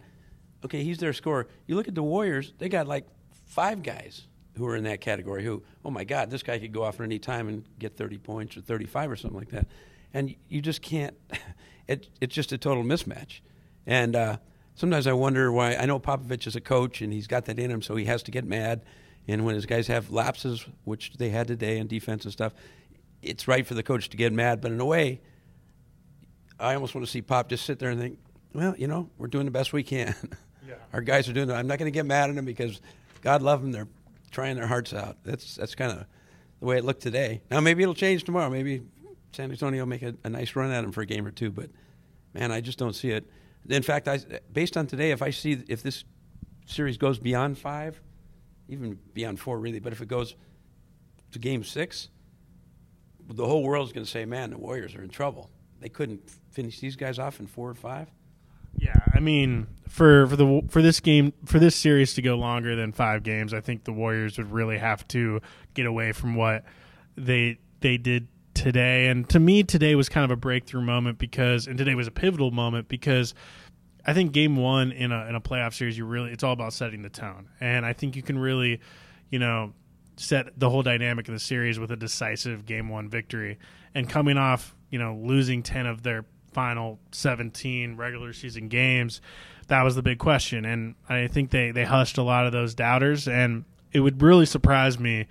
Okay, 0.64 0.84
he's 0.84 0.98
their 0.98 1.14
scorer. 1.14 1.48
You 1.66 1.76
look 1.76 1.88
at 1.88 1.94
the 1.94 2.02
Warriors; 2.02 2.52
they 2.58 2.68
got 2.68 2.86
like 2.86 3.06
five 3.46 3.82
guys 3.82 4.26
who 4.58 4.66
are 4.66 4.76
in 4.76 4.84
that 4.84 5.00
category 5.00 5.44
who, 5.44 5.62
oh 5.84 5.90
my 5.90 6.04
God, 6.04 6.30
this 6.30 6.42
guy 6.42 6.58
could 6.58 6.72
go 6.72 6.82
off 6.82 7.00
at 7.00 7.04
any 7.04 7.18
time 7.18 7.48
and 7.48 7.64
get 7.78 7.96
30 7.96 8.18
points 8.18 8.56
or 8.56 8.60
35 8.60 9.12
or 9.12 9.16
something 9.16 9.38
like 9.38 9.50
that. 9.50 9.66
And 10.12 10.34
you 10.48 10.60
just 10.60 10.82
can't, 10.82 11.16
it, 11.88 12.08
it's 12.20 12.34
just 12.34 12.52
a 12.52 12.58
total 12.58 12.82
mismatch. 12.82 13.40
And 13.86 14.14
uh, 14.14 14.36
sometimes 14.74 15.06
I 15.06 15.12
wonder 15.12 15.50
why, 15.50 15.76
I 15.76 15.86
know 15.86 15.98
Popovich 15.98 16.46
is 16.46 16.56
a 16.56 16.60
coach 16.60 17.00
and 17.00 17.12
he's 17.12 17.26
got 17.26 17.46
that 17.46 17.58
in 17.58 17.70
him, 17.70 17.80
so 17.80 17.96
he 17.96 18.04
has 18.06 18.22
to 18.24 18.30
get 18.30 18.44
mad. 18.44 18.82
And 19.28 19.44
when 19.44 19.54
his 19.54 19.66
guys 19.66 19.86
have 19.88 20.10
lapses, 20.10 20.66
which 20.84 21.12
they 21.18 21.28
had 21.28 21.46
today 21.46 21.78
in 21.78 21.86
defense 21.86 22.24
and 22.24 22.32
stuff, 22.32 22.54
it's 23.22 23.46
right 23.46 23.66
for 23.66 23.74
the 23.74 23.82
coach 23.82 24.08
to 24.10 24.16
get 24.16 24.32
mad. 24.32 24.60
But 24.60 24.72
in 24.72 24.80
a 24.80 24.86
way, 24.86 25.20
I 26.58 26.74
almost 26.74 26.94
want 26.94 27.06
to 27.06 27.10
see 27.10 27.20
Pop 27.20 27.48
just 27.50 27.66
sit 27.66 27.78
there 27.78 27.90
and 27.90 28.00
think, 28.00 28.18
well, 28.54 28.74
you 28.78 28.88
know, 28.88 29.10
we're 29.18 29.26
doing 29.28 29.44
the 29.44 29.50
best 29.50 29.72
we 29.72 29.82
can. 29.82 30.14
Yeah. 30.68 30.74
Our 30.92 31.00
guys 31.00 31.26
are 31.30 31.32
doing 31.32 31.48
it. 31.48 31.54
I'm 31.54 31.66
not 31.66 31.78
going 31.78 31.90
to 31.90 31.96
get 31.96 32.04
mad 32.04 32.28
at 32.28 32.36
them 32.36 32.44
because 32.44 32.82
God 33.22 33.40
love 33.40 33.62
them. 33.62 33.72
They're 33.72 33.88
trying 34.30 34.56
their 34.56 34.66
hearts 34.66 34.92
out. 34.92 35.16
That's 35.24 35.56
that's 35.56 35.74
kind 35.74 35.92
of 35.92 36.04
the 36.60 36.66
way 36.66 36.76
it 36.76 36.84
looked 36.84 37.00
today. 37.00 37.40
Now 37.50 37.60
maybe 37.60 37.82
it'll 37.82 37.94
change 37.94 38.24
tomorrow. 38.24 38.50
Maybe 38.50 38.82
San 39.32 39.50
Antonio 39.50 39.82
will 39.82 39.88
make 39.88 40.02
a, 40.02 40.14
a, 40.24 40.28
nice 40.28 40.54
run 40.54 40.70
at 40.70 40.82
them 40.82 40.92
for 40.92 41.00
a 41.00 41.06
game 41.06 41.26
or 41.26 41.30
two. 41.30 41.50
But 41.50 41.70
man, 42.34 42.52
I 42.52 42.60
just 42.60 42.78
don't 42.78 42.94
see 42.94 43.10
it. 43.10 43.30
In 43.68 43.82
fact, 43.82 44.08
I 44.08 44.18
based 44.52 44.76
on 44.76 44.86
today, 44.86 45.10
if 45.10 45.22
I 45.22 45.30
see 45.30 45.62
if 45.68 45.82
this 45.82 46.04
series 46.66 46.98
goes 46.98 47.18
beyond 47.18 47.58
five, 47.58 48.00
even 48.68 48.98
beyond 49.14 49.40
four, 49.40 49.58
really, 49.58 49.80
but 49.80 49.92
if 49.92 50.00
it 50.00 50.08
goes 50.08 50.34
to 51.32 51.38
game 51.38 51.64
six, 51.64 52.08
the 53.28 53.46
whole 53.46 53.62
world's 53.62 53.92
going 53.92 54.04
to 54.04 54.10
say, 54.10 54.24
"Man, 54.24 54.50
the 54.50 54.58
Warriors 54.58 54.94
are 54.94 55.02
in 55.02 55.10
trouble. 55.10 55.50
They 55.80 55.88
couldn't 55.88 56.30
finish 56.50 56.80
these 56.80 56.96
guys 56.96 57.18
off 57.18 57.40
in 57.40 57.46
four 57.46 57.68
or 57.70 57.74
five. 57.74 58.10
Yeah, 58.76 59.00
I 59.12 59.20
mean, 59.20 59.66
for 59.88 60.26
for 60.26 60.36
the 60.36 60.62
for 60.68 60.82
this 60.82 61.00
game 61.00 61.32
for 61.44 61.58
this 61.58 61.74
series 61.74 62.14
to 62.14 62.22
go 62.22 62.36
longer 62.36 62.76
than 62.76 62.92
five 62.92 63.22
games, 63.22 63.52
I 63.52 63.60
think 63.60 63.84
the 63.84 63.92
Warriors 63.92 64.38
would 64.38 64.52
really 64.52 64.78
have 64.78 65.06
to 65.08 65.40
get 65.74 65.86
away 65.86 66.12
from 66.12 66.34
what 66.36 66.64
they 67.16 67.58
they 67.80 67.96
did 67.96 68.28
today. 68.54 69.08
And 69.08 69.28
to 69.30 69.40
me, 69.40 69.62
today 69.62 69.94
was 69.94 70.08
kind 70.08 70.24
of 70.24 70.30
a 70.30 70.36
breakthrough 70.36 70.82
moment 70.82 71.18
because, 71.18 71.66
and 71.66 71.78
today 71.78 71.94
was 71.94 72.06
a 72.06 72.12
pivotal 72.12 72.50
moment 72.50 72.88
because 72.88 73.34
I 74.08 74.14
think 74.14 74.32
game 74.32 74.56
one 74.56 74.90
in 74.90 75.12
a 75.12 75.26
in 75.26 75.34
a 75.34 75.40
playoff 75.40 75.74
series, 75.74 75.98
you 75.98 76.06
really 76.06 76.30
it's 76.32 76.42
all 76.42 76.52
about 76.52 76.72
setting 76.72 77.02
the 77.02 77.10
tone, 77.10 77.48
and 77.60 77.84
I 77.84 77.92
think 77.92 78.16
you 78.16 78.22
can 78.22 78.38
really, 78.38 78.80
you 79.28 79.38
know, 79.38 79.74
set 80.16 80.58
the 80.58 80.70
whole 80.70 80.82
dynamic 80.82 81.28
of 81.28 81.34
the 81.34 81.40
series 81.40 81.78
with 81.78 81.90
a 81.90 81.96
decisive 81.96 82.64
game 82.64 82.88
one 82.88 83.10
victory. 83.10 83.58
And 83.94 84.08
coming 84.08 84.38
off, 84.38 84.74
you 84.90 84.98
know, 84.98 85.14
losing 85.22 85.62
ten 85.62 85.84
of 85.84 86.02
their 86.04 86.24
final 86.52 86.98
17 87.12 87.96
regular 87.96 88.32
season 88.32 88.68
games, 88.68 89.20
that 89.68 89.82
was 89.82 89.94
the 89.94 90.02
big 90.02 90.18
question. 90.18 90.64
And 90.64 90.94
I 91.08 91.28
think 91.28 91.50
they, 91.50 91.70
they 91.70 91.84
hushed 91.84 92.18
a 92.18 92.22
lot 92.22 92.46
of 92.46 92.52
those 92.52 92.74
doubters. 92.74 93.28
And 93.28 93.64
it 93.92 94.00
would 94.00 94.22
really 94.22 94.46
surprise 94.46 94.98
me 94.98 95.26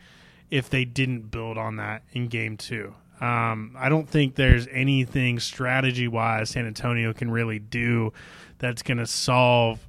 if 0.50 0.70
they 0.70 0.86
didn't 0.86 1.32
build 1.32 1.58
on 1.58 1.78
that 1.78 2.04
in 2.14 2.28
game 2.28 2.58
two. 2.58 2.94
Um, 3.20 3.76
I 3.78 3.90
don't 3.90 4.08
think 4.08 4.36
there's 4.36 4.68
anything 4.72 5.40
strategy 5.40 6.08
wise 6.08 6.52
San 6.52 6.68
Antonio 6.68 7.14
can 7.14 7.32
really 7.32 7.60
do 7.60 8.14
that's 8.60 8.84
going 8.84 8.98
to 8.98 9.08
solve 9.08 9.80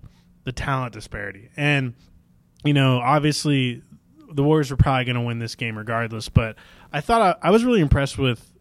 the 0.45 0.53
talent 0.53 0.95
disparity. 0.95 1.51
And, 1.57 1.95
you 2.65 2.73
know, 2.73 2.99
obviously 2.99 3.83
the 4.33 4.43
Warriors 4.43 4.71
were 4.71 4.77
probably 4.77 5.05
going 5.05 5.17
to 5.17 5.23
win 5.23 5.39
this 5.39 5.55
game 5.55 5.77
regardless, 5.77 6.29
but 6.29 6.57
I 6.93 7.01
thought 7.01 7.39
I, 7.43 7.49
I 7.49 7.51
was 7.51 7.65
really 7.65 7.81
impressed 7.81 8.19
with 8.19 8.53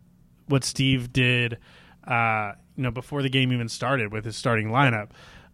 what 0.48 0.64
Steve 0.64 1.14
did 1.14 1.58
uh, 2.06 2.54
you 2.76 2.84
know, 2.84 2.92
before 2.92 3.22
the 3.22 3.30
game 3.30 3.52
even 3.52 3.68
started 3.68 4.12
with 4.12 4.24
his 4.26 4.36
starting 4.38 4.70
lineup. 4.70 5.10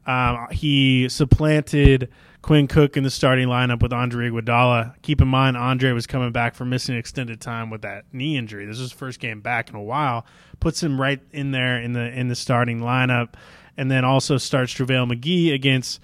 Um, 0.06 0.48
he 0.52 1.08
supplanted 1.10 2.10
Quinn 2.44 2.68
Cook 2.68 2.98
in 2.98 3.04
the 3.04 3.10
starting 3.10 3.48
lineup 3.48 3.82
with 3.82 3.94
Andre 3.94 4.30
Iguodala. 4.30 5.02
Keep 5.02 5.22
in 5.22 5.30
mind, 5.30 5.56
Andre 5.56 5.94
was 5.94 6.06
coming 6.06 6.34
back 6.34 6.56
from 6.56 6.70
missing 6.70 6.98
extended 6.98 7.40
time 7.40 7.70
with 7.70 7.84
that 7.84 8.04
knee 8.12 8.36
injury. 8.36 8.66
This 8.66 8.76
is 8.76 8.82
his 8.82 8.92
first 8.92 9.22
game 9.22 9.40
back 9.40 9.70
in 9.70 9.76
a 9.76 9.82
while. 9.82 10.26
Puts 10.60 10.84
him 10.84 11.00
right 11.00 11.22
in 11.32 11.52
there 11.52 11.82
in 11.82 11.94
the 11.94 12.02
in 12.02 12.28
the 12.28 12.36
starting 12.36 12.82
lineup, 12.82 13.36
and 13.78 13.90
then 13.90 14.04
also 14.04 14.38
starts 14.38 14.74
JaVale 14.74 15.14
McGee 15.14 15.54
against 15.54 16.02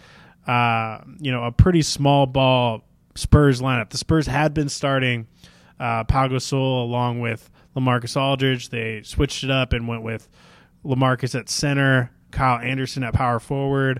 uh, 0.47 0.99
you 1.19 1.29
know 1.29 1.43
a 1.43 1.51
pretty 1.51 1.81
small 1.81 2.25
ball 2.25 2.85
Spurs 3.15 3.59
lineup. 3.59 3.89
The 3.89 3.97
Spurs 3.97 4.25
had 4.25 4.53
been 4.53 4.69
starting 4.69 5.27
uh, 5.77 6.05
Pau 6.05 6.29
Gasol 6.29 6.83
along 6.83 7.19
with 7.19 7.49
LaMarcus 7.75 8.15
Aldridge. 8.15 8.69
They 8.69 9.01
switched 9.03 9.43
it 9.43 9.51
up 9.51 9.73
and 9.73 9.89
went 9.89 10.03
with 10.03 10.29
LaMarcus 10.85 11.37
at 11.37 11.49
center, 11.49 12.11
Kyle 12.31 12.59
Anderson 12.59 13.03
at 13.03 13.13
power 13.13 13.39
forward. 13.39 13.99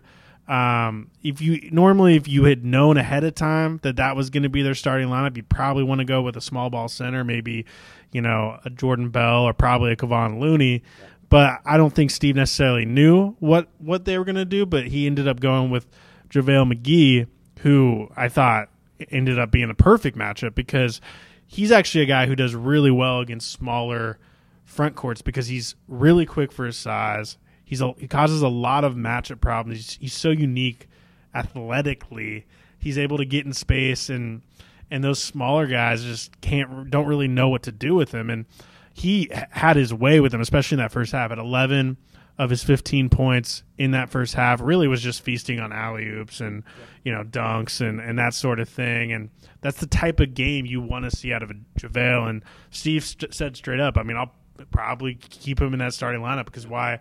Um, 0.49 1.11
if 1.21 1.41
you 1.41 1.69
normally, 1.71 2.15
if 2.15 2.27
you 2.27 2.45
had 2.45 2.65
known 2.65 2.97
ahead 2.97 3.23
of 3.23 3.35
time 3.35 3.79
that 3.83 3.97
that 3.97 4.15
was 4.15 4.31
going 4.31 4.43
to 4.43 4.49
be 4.49 4.63
their 4.63 4.73
starting 4.73 5.07
lineup, 5.07 5.37
you 5.37 5.43
probably 5.43 5.83
want 5.83 5.99
to 5.99 6.05
go 6.05 6.23
with 6.23 6.35
a 6.35 6.41
small 6.41 6.71
ball 6.71 6.87
center, 6.87 7.23
maybe 7.23 7.65
you 8.11 8.21
know 8.21 8.59
a 8.65 8.71
Jordan 8.71 9.09
Bell 9.09 9.43
or 9.43 9.53
probably 9.53 9.91
a 9.91 9.95
Kevon 9.95 10.39
Looney. 10.39 10.81
But 11.29 11.59
I 11.65 11.77
don't 11.77 11.93
think 11.93 12.09
Steve 12.09 12.35
necessarily 12.35 12.85
knew 12.85 13.35
what 13.39 13.67
what 13.77 14.05
they 14.05 14.17
were 14.17 14.25
going 14.25 14.35
to 14.35 14.45
do. 14.45 14.65
But 14.65 14.87
he 14.87 15.05
ended 15.05 15.27
up 15.27 15.39
going 15.39 15.69
with 15.69 15.85
JaVale 16.31 16.73
McGee, 16.73 17.27
who 17.59 18.09
I 18.17 18.27
thought 18.27 18.69
ended 19.11 19.37
up 19.37 19.51
being 19.51 19.69
a 19.69 19.75
perfect 19.75 20.17
matchup 20.17 20.55
because 20.55 20.99
he's 21.45 21.71
actually 21.71 22.03
a 22.03 22.07
guy 22.07 22.25
who 22.25 22.35
does 22.35 22.55
really 22.55 22.91
well 22.91 23.19
against 23.19 23.51
smaller 23.51 24.17
front 24.65 24.95
courts 24.95 25.21
because 25.21 25.47
he's 25.47 25.75
really 25.87 26.25
quick 26.25 26.51
for 26.51 26.65
his 26.65 26.75
size. 26.75 27.37
He's 27.69 27.81
a, 27.81 27.93
he 27.99 28.07
causes 28.07 28.41
a 28.41 28.47
lot 28.47 28.83
of 28.83 28.95
matchup 28.95 29.41
problems. 29.41 29.77
He's, 29.77 29.97
he's 30.01 30.13
so 30.13 30.31
unique 30.31 30.89
athletically. 31.35 32.47
He's 32.79 32.97
able 32.97 33.17
to 33.17 33.25
get 33.25 33.45
in 33.45 33.53
space 33.53 34.09
and 34.09 34.41
and 34.89 35.03
those 35.03 35.21
smaller 35.21 35.67
guys 35.67 36.03
just 36.03 36.41
can't 36.41 36.89
don't 36.89 37.05
really 37.05 37.27
know 37.27 37.47
what 37.47 37.61
to 37.63 37.71
do 37.71 37.93
with 37.93 38.11
him 38.11 38.31
and 38.31 38.47
he 38.91 39.29
had 39.31 39.75
his 39.75 39.93
way 39.93 40.19
with 40.19 40.31
them, 40.31 40.41
especially 40.41 40.77
in 40.77 40.79
that 40.79 40.91
first 40.91 41.11
half. 41.11 41.29
At 41.29 41.37
11 41.37 41.97
of 42.39 42.49
his 42.49 42.63
15 42.63 43.09
points 43.09 43.61
in 43.77 43.91
that 43.91 44.09
first 44.09 44.33
half, 44.33 44.59
really 44.61 44.87
was 44.87 45.03
just 45.03 45.21
feasting 45.21 45.59
on 45.59 45.71
alley 45.71 46.07
oops 46.07 46.41
and 46.41 46.63
you 47.03 47.11
know 47.11 47.23
dunks 47.23 47.87
and 47.87 48.01
and 48.01 48.17
that 48.17 48.33
sort 48.33 48.59
of 48.59 48.67
thing. 48.67 49.11
And 49.11 49.29
that's 49.61 49.79
the 49.79 49.85
type 49.85 50.19
of 50.19 50.33
game 50.33 50.65
you 50.65 50.81
want 50.81 51.07
to 51.07 51.15
see 51.15 51.31
out 51.31 51.43
of 51.43 51.51
a 51.51 51.55
JaVale. 51.79 52.31
And 52.31 52.43
Steve 52.71 53.05
st- 53.05 53.31
said 53.31 53.55
straight 53.55 53.79
up, 53.79 53.95
I 53.95 54.01
mean, 54.01 54.17
I'll 54.17 54.33
probably 54.71 55.13
keep 55.13 55.61
him 55.61 55.71
in 55.73 55.79
that 55.79 55.93
starting 55.93 56.21
lineup 56.21 56.45
because 56.45 56.65
why 56.65 56.99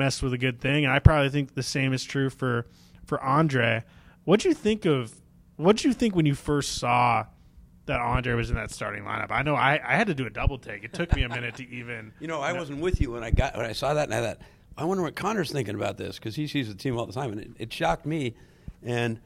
mess 0.00 0.22
with 0.22 0.32
a 0.32 0.38
good 0.38 0.60
thing? 0.60 0.84
And 0.84 0.92
I 0.92 0.98
probably 0.98 1.30
think 1.30 1.54
the 1.54 1.62
same 1.62 1.92
is 1.92 2.02
true 2.02 2.30
for 2.30 2.66
for 3.06 3.22
Andre. 3.22 3.84
What 4.24 4.40
do 4.40 4.48
you 4.48 4.54
think 4.54 4.84
of? 4.84 5.14
What 5.56 5.76
do 5.76 5.88
you 5.88 5.94
think 5.94 6.16
when 6.16 6.26
you 6.26 6.34
first 6.34 6.78
saw? 6.78 7.26
that 7.90 8.00
Andre 8.00 8.34
was 8.34 8.50
in 8.50 8.56
that 8.56 8.70
starting 8.70 9.02
lineup. 9.02 9.30
I 9.30 9.42
know 9.42 9.56
I, 9.56 9.80
I 9.84 9.96
had 9.96 10.06
to 10.06 10.14
do 10.14 10.24
a 10.24 10.30
double 10.30 10.58
take. 10.58 10.84
It 10.84 10.92
took 10.92 11.14
me 11.14 11.24
a 11.24 11.28
minute 11.28 11.56
to 11.56 11.68
even. 11.68 12.12
You 12.20 12.28
know, 12.28 12.40
I 12.40 12.52
wasn't 12.52 12.80
with 12.80 13.00
you 13.00 13.10
when 13.12 13.24
I 13.24 13.30
got 13.30 13.56
when 13.56 13.66
I 13.66 13.72
saw 13.72 13.94
that, 13.94 14.04
and 14.04 14.14
I 14.14 14.20
thought, 14.20 14.38
I 14.76 14.84
wonder 14.84 15.02
what 15.02 15.16
Connor's 15.16 15.50
thinking 15.50 15.74
about 15.74 15.96
this 15.96 16.16
because 16.16 16.36
he 16.36 16.46
sees 16.46 16.68
the 16.68 16.74
team 16.74 16.96
all 16.98 17.06
the 17.06 17.12
time, 17.12 17.32
and 17.32 17.40
it, 17.40 17.50
it, 17.58 17.72
shocked 17.72 18.06
me. 18.06 18.34
And 18.82 19.20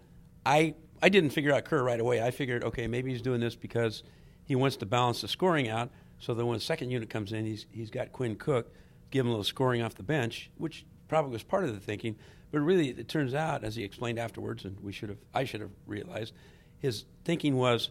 I 0.46 0.74
I 1.02 1.08
didn't 1.08 1.30
figure 1.30 1.52
out 1.52 1.64
Kerr 1.64 1.82
right 1.82 2.00
away. 2.00 2.22
I 2.22 2.30
figured, 2.30 2.64
okay, 2.64 2.86
maybe 2.86 3.10
he's 3.10 3.20
doing 3.20 3.40
this 3.40 3.54
because 3.56 4.02
he 4.44 4.54
wants 4.54 4.76
to 4.78 4.86
balance 4.86 5.20
the 5.20 5.28
scoring 5.28 5.68
out, 5.68 5.90
so 6.18 6.34
that 6.34 6.46
when 6.46 6.54
the 6.54 6.64
second 6.64 6.90
unit 6.90 7.10
comes 7.10 7.32
in, 7.32 7.44
he's 7.44 7.66
he's 7.70 7.90
got 7.90 8.12
Quinn 8.12 8.36
Cook, 8.36 8.72
give 9.14 9.24
him 9.24 9.28
a 9.28 9.30
little 9.30 9.44
scoring 9.44 9.80
off 9.80 9.94
the 9.94 10.02
bench, 10.02 10.50
which 10.58 10.84
probably 11.06 11.30
was 11.30 11.44
part 11.44 11.62
of 11.62 11.72
the 11.72 11.78
thinking. 11.78 12.16
But 12.50 12.60
really, 12.60 12.88
it 12.88 13.08
turns 13.08 13.32
out, 13.32 13.62
as 13.62 13.76
he 13.76 13.84
explained 13.84 14.18
afterwards, 14.18 14.64
and 14.64 14.78
we 14.80 14.92
should 14.92 15.08
have 15.08 15.18
I 15.32 15.44
should 15.44 15.60
have 15.60 15.70
realized, 15.86 16.34
his 16.80 17.04
thinking 17.24 17.56
was 17.56 17.90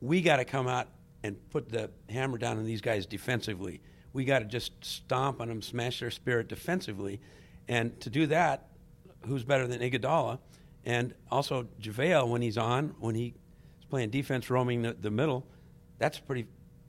we 0.00 0.20
got 0.20 0.36
to 0.36 0.44
come 0.44 0.66
out 0.66 0.88
and 1.22 1.36
put 1.50 1.70
the 1.70 1.90
hammer 2.08 2.36
down 2.36 2.58
on 2.58 2.64
these 2.64 2.80
guys 2.80 3.06
defensively. 3.06 3.80
We 4.12 4.24
got 4.24 4.40
to 4.40 4.44
just 4.44 4.72
stomp 4.84 5.40
on 5.40 5.48
them, 5.48 5.62
smash 5.62 6.00
their 6.00 6.10
spirit 6.10 6.48
defensively. 6.48 7.20
And 7.68 7.98
to 8.00 8.10
do 8.10 8.26
that, 8.26 8.68
who's 9.24 9.44
better 9.44 9.68
than 9.68 9.80
Iguodala? 9.80 10.40
And 10.84 11.14
also 11.30 11.68
JaVale, 11.80 12.28
when 12.28 12.42
he's 12.42 12.58
on, 12.58 12.94
when 12.98 13.14
he's 13.14 13.34
playing 13.88 14.10
defense, 14.10 14.50
roaming 14.50 14.82
the, 14.82 14.96
the 15.00 15.10
middle, 15.10 15.46
that's 15.98 16.18
pretty 16.18 16.46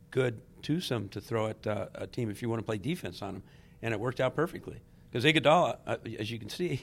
good 0.09 0.41
twosome 0.63 1.09
to 1.09 1.21
throw 1.21 1.47
at 1.47 1.65
uh, 1.67 1.87
a 1.95 2.07
team 2.07 2.29
if 2.31 2.41
you 2.41 2.49
want 2.49 2.59
to 2.59 2.65
play 2.65 2.77
defense 2.77 3.21
on 3.21 3.35
them. 3.35 3.43
And 3.81 3.93
it 3.93 3.99
worked 3.99 4.19
out 4.19 4.35
perfectly. 4.35 4.81
Because 5.09 5.23
Iguodala, 5.23 5.77
uh, 5.85 5.97
as 6.19 6.29
you 6.31 6.39
can 6.39 6.49
see, 6.49 6.81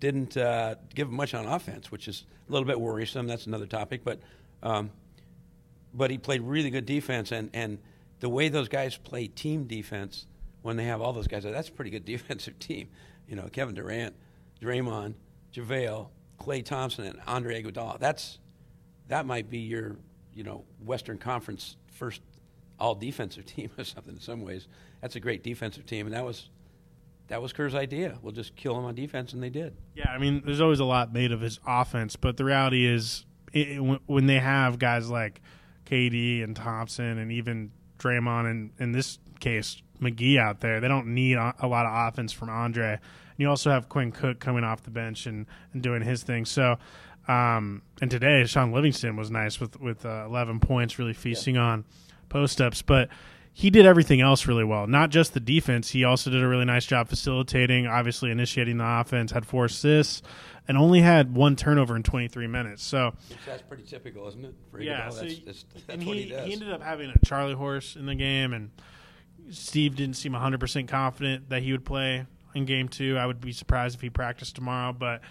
didn't 0.00 0.36
uh, 0.36 0.76
give 0.94 1.10
much 1.10 1.34
on 1.34 1.46
offense, 1.46 1.90
which 1.90 2.08
is 2.08 2.24
a 2.48 2.52
little 2.52 2.66
bit 2.66 2.80
worrisome. 2.80 3.26
That's 3.26 3.46
another 3.46 3.66
topic. 3.66 4.02
But 4.04 4.20
um, 4.62 4.90
but 5.92 6.10
he 6.10 6.18
played 6.18 6.42
really 6.42 6.70
good 6.70 6.86
defense. 6.86 7.32
And, 7.32 7.50
and 7.52 7.78
the 8.20 8.28
way 8.28 8.48
those 8.48 8.68
guys 8.68 8.96
play 8.96 9.26
team 9.26 9.64
defense, 9.64 10.26
when 10.62 10.76
they 10.76 10.84
have 10.84 11.00
all 11.00 11.12
those 11.12 11.28
guys, 11.28 11.44
that's 11.44 11.68
a 11.68 11.72
pretty 11.72 11.90
good 11.90 12.04
defensive 12.04 12.58
team. 12.58 12.88
You 13.28 13.36
know, 13.36 13.48
Kevin 13.52 13.74
Durant, 13.74 14.14
Draymond, 14.62 15.14
JaVale, 15.52 16.08
Klay 16.40 16.64
Thompson, 16.64 17.04
and 17.04 17.20
Andre 17.26 17.62
Iguodala. 17.62 17.98
That's 17.98 18.38
that 19.08 19.26
might 19.26 19.50
be 19.50 19.58
your 19.58 19.96
you 20.34 20.44
know 20.44 20.64
Western 20.84 21.18
Conference 21.18 21.76
first 21.92 22.22
all 22.78 22.94
defensive 22.94 23.46
team 23.54 23.70
or 23.78 23.84
something. 23.84 24.14
In 24.14 24.20
some 24.20 24.42
ways, 24.42 24.68
that's 25.00 25.16
a 25.16 25.20
great 25.20 25.42
defensive 25.42 25.86
team, 25.86 26.06
and 26.06 26.14
that 26.14 26.24
was 26.24 26.48
that 27.28 27.42
was 27.42 27.52
Kerr's 27.52 27.74
idea. 27.74 28.18
We'll 28.22 28.32
just 28.32 28.56
kill 28.56 28.78
him 28.78 28.84
on 28.84 28.94
defense, 28.94 29.32
and 29.32 29.42
they 29.42 29.50
did. 29.50 29.76
Yeah, 29.94 30.10
I 30.10 30.18
mean, 30.18 30.42
there's 30.44 30.60
always 30.60 30.80
a 30.80 30.84
lot 30.84 31.12
made 31.12 31.32
of 31.32 31.40
his 31.40 31.60
offense, 31.66 32.16
but 32.16 32.36
the 32.36 32.44
reality 32.44 32.86
is, 32.86 33.26
it, 33.52 34.00
when 34.06 34.26
they 34.26 34.38
have 34.38 34.78
guys 34.78 35.10
like 35.10 35.42
KD 35.86 36.42
and 36.42 36.56
Thompson 36.56 37.18
and 37.18 37.32
even 37.32 37.70
Draymond 37.98 38.50
and 38.50 38.70
in 38.78 38.92
this 38.92 39.18
case 39.40 39.82
McGee 40.00 40.38
out 40.38 40.60
there. 40.60 40.80
They 40.80 40.88
don't 40.88 41.08
need 41.08 41.36
a 41.36 41.66
lot 41.66 41.86
of 41.86 42.08
offense 42.08 42.32
from 42.32 42.50
Andre. 42.50 42.92
And 42.92 43.00
you 43.36 43.48
also 43.48 43.70
have 43.70 43.88
Quinn 43.88 44.12
Cook 44.12 44.38
coming 44.38 44.64
off 44.64 44.82
the 44.82 44.90
bench 44.90 45.26
and, 45.26 45.46
and 45.72 45.82
doing 45.82 46.02
his 46.02 46.22
thing. 46.22 46.44
So, 46.44 46.76
um, 47.26 47.82
and 48.00 48.10
today 48.10 48.44
Shaun 48.46 48.72
Livingston 48.72 49.16
was 49.16 49.30
nice 49.30 49.60
with 49.60 49.80
with 49.80 50.06
uh, 50.06 50.24
11 50.26 50.60
points, 50.60 50.98
really 50.98 51.12
feasting 51.12 51.56
yeah. 51.56 51.62
on 51.62 51.84
post 52.28 52.60
ups. 52.60 52.82
But 52.82 53.08
he 53.52 53.70
did 53.70 53.86
everything 53.86 54.20
else 54.20 54.46
really 54.46 54.64
well. 54.64 54.86
Not 54.86 55.10
just 55.10 55.34
the 55.34 55.40
defense. 55.40 55.90
He 55.90 56.04
also 56.04 56.30
did 56.30 56.42
a 56.42 56.48
really 56.48 56.64
nice 56.64 56.86
job 56.86 57.08
facilitating, 57.08 57.86
obviously 57.86 58.30
initiating 58.30 58.78
the 58.78 58.86
offense. 58.86 59.32
Had 59.32 59.44
four 59.44 59.64
assists 59.64 60.22
and 60.68 60.76
only 60.76 61.00
had 61.00 61.34
one 61.34 61.56
turnover 61.56 61.96
in 61.96 62.02
23 62.02 62.46
minutes. 62.46 62.84
So 62.84 63.14
that's 63.46 63.62
pretty 63.62 63.84
typical, 63.84 64.28
isn't 64.28 64.44
it? 64.44 64.54
For 64.70 64.80
yeah. 64.80 65.08
So 65.08 65.22
that's, 65.22 65.38
that's, 65.40 65.64
that's 65.72 65.84
and 65.88 66.02
he, 66.02 66.22
he, 66.22 66.28
he, 66.28 66.52
ended 66.52 66.70
up 66.70 66.82
having 66.82 67.10
a 67.10 67.26
Charlie 67.26 67.54
horse 67.54 67.96
in 67.96 68.06
the 68.06 68.14
game, 68.14 68.52
and 68.52 68.70
Steve 69.50 69.96
didn't 69.96 70.16
seem 70.16 70.32
100 70.32 70.60
percent 70.60 70.88
confident 70.88 71.48
that 71.48 71.62
he 71.62 71.72
would 71.72 71.86
play 71.86 72.26
in 72.54 72.66
game 72.66 72.88
two. 72.88 73.16
I 73.16 73.26
would 73.26 73.40
be 73.40 73.52
surprised 73.52 73.96
if 73.96 74.02
he 74.02 74.10
practiced 74.10 74.54
tomorrow, 74.54 74.92
but 74.92 75.22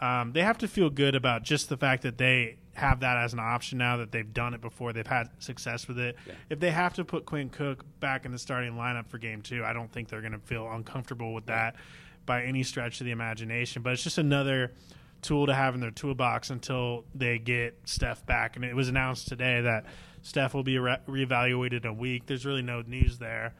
um, 0.00 0.32
they 0.32 0.42
have 0.42 0.58
to 0.58 0.68
feel 0.68 0.90
good 0.90 1.14
about 1.14 1.42
just 1.42 1.68
the 1.68 1.76
fact 1.76 2.02
that 2.02 2.18
they 2.18 2.56
have 2.74 3.00
that 3.00 3.16
as 3.16 3.32
an 3.32 3.38
option 3.38 3.78
now 3.78 3.98
that 3.98 4.10
they've 4.10 4.34
done 4.34 4.54
it 4.54 4.60
before. 4.60 4.92
They've 4.92 5.06
had 5.06 5.28
success 5.38 5.86
with 5.86 5.98
it. 5.98 6.16
Yeah. 6.26 6.34
If 6.50 6.60
they 6.60 6.70
have 6.70 6.94
to 6.94 7.04
put 7.04 7.24
Quinn 7.24 7.48
Cook 7.48 7.84
back 8.00 8.24
in 8.24 8.32
the 8.32 8.38
starting 8.38 8.74
lineup 8.74 9.08
for 9.08 9.18
game 9.18 9.42
two, 9.42 9.64
I 9.64 9.72
don't 9.72 9.90
think 9.92 10.08
they're 10.08 10.20
going 10.20 10.32
to 10.32 10.38
feel 10.40 10.68
uncomfortable 10.68 11.32
with 11.32 11.46
that 11.46 11.76
by 12.26 12.42
any 12.42 12.62
stretch 12.62 13.00
of 13.00 13.04
the 13.04 13.12
imagination. 13.12 13.82
But 13.82 13.92
it's 13.92 14.02
just 14.02 14.18
another 14.18 14.72
tool 15.22 15.46
to 15.46 15.54
have 15.54 15.74
in 15.74 15.80
their 15.80 15.90
toolbox 15.90 16.50
until 16.50 17.04
they 17.14 17.38
get 17.38 17.78
Steph 17.84 18.26
back. 18.26 18.56
And 18.56 18.64
it 18.64 18.74
was 18.74 18.88
announced 18.88 19.28
today 19.28 19.60
that 19.62 19.86
Steph 20.22 20.54
will 20.54 20.64
be 20.64 20.78
re- 20.78 20.98
reevaluated 21.08 21.84
in 21.84 21.86
a 21.86 21.92
week. 21.92 22.26
There's 22.26 22.44
really 22.44 22.62
no 22.62 22.82
news 22.82 23.18
there. 23.18 23.54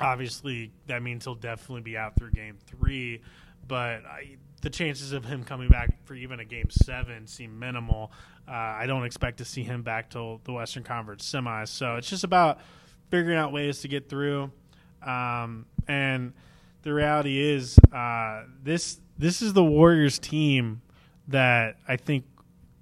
Obviously, 0.00 0.70
that 0.86 1.02
means 1.02 1.24
he'll 1.24 1.34
definitely 1.34 1.80
be 1.80 1.96
out 1.96 2.14
through 2.16 2.32
game 2.32 2.58
three. 2.66 3.22
But 3.66 4.04
I, 4.04 4.36
the 4.60 4.70
chances 4.70 5.12
of 5.12 5.24
him 5.24 5.44
coming 5.44 5.68
back 5.68 6.04
for 6.04 6.14
even 6.14 6.40
a 6.40 6.44
game 6.44 6.68
seven 6.70 7.26
seem 7.26 7.58
minimal. 7.58 8.12
Uh, 8.46 8.52
I 8.52 8.86
don't 8.86 9.04
expect 9.04 9.38
to 9.38 9.44
see 9.44 9.62
him 9.62 9.82
back 9.82 10.10
till 10.10 10.40
the 10.44 10.52
Western 10.52 10.82
Conference 10.82 11.30
semis. 11.30 11.68
So 11.68 11.96
it's 11.96 12.08
just 12.08 12.24
about 12.24 12.58
figuring 13.10 13.36
out 13.36 13.52
ways 13.52 13.80
to 13.80 13.88
get 13.88 14.08
through. 14.08 14.50
Um, 15.02 15.66
and 15.86 16.32
the 16.82 16.92
reality 16.92 17.38
is, 17.38 17.78
uh, 17.92 18.44
this 18.62 19.00
this 19.16 19.42
is 19.42 19.52
the 19.52 19.64
Warriors 19.64 20.18
team 20.18 20.82
that 21.28 21.76
I 21.86 21.96
think 21.96 22.24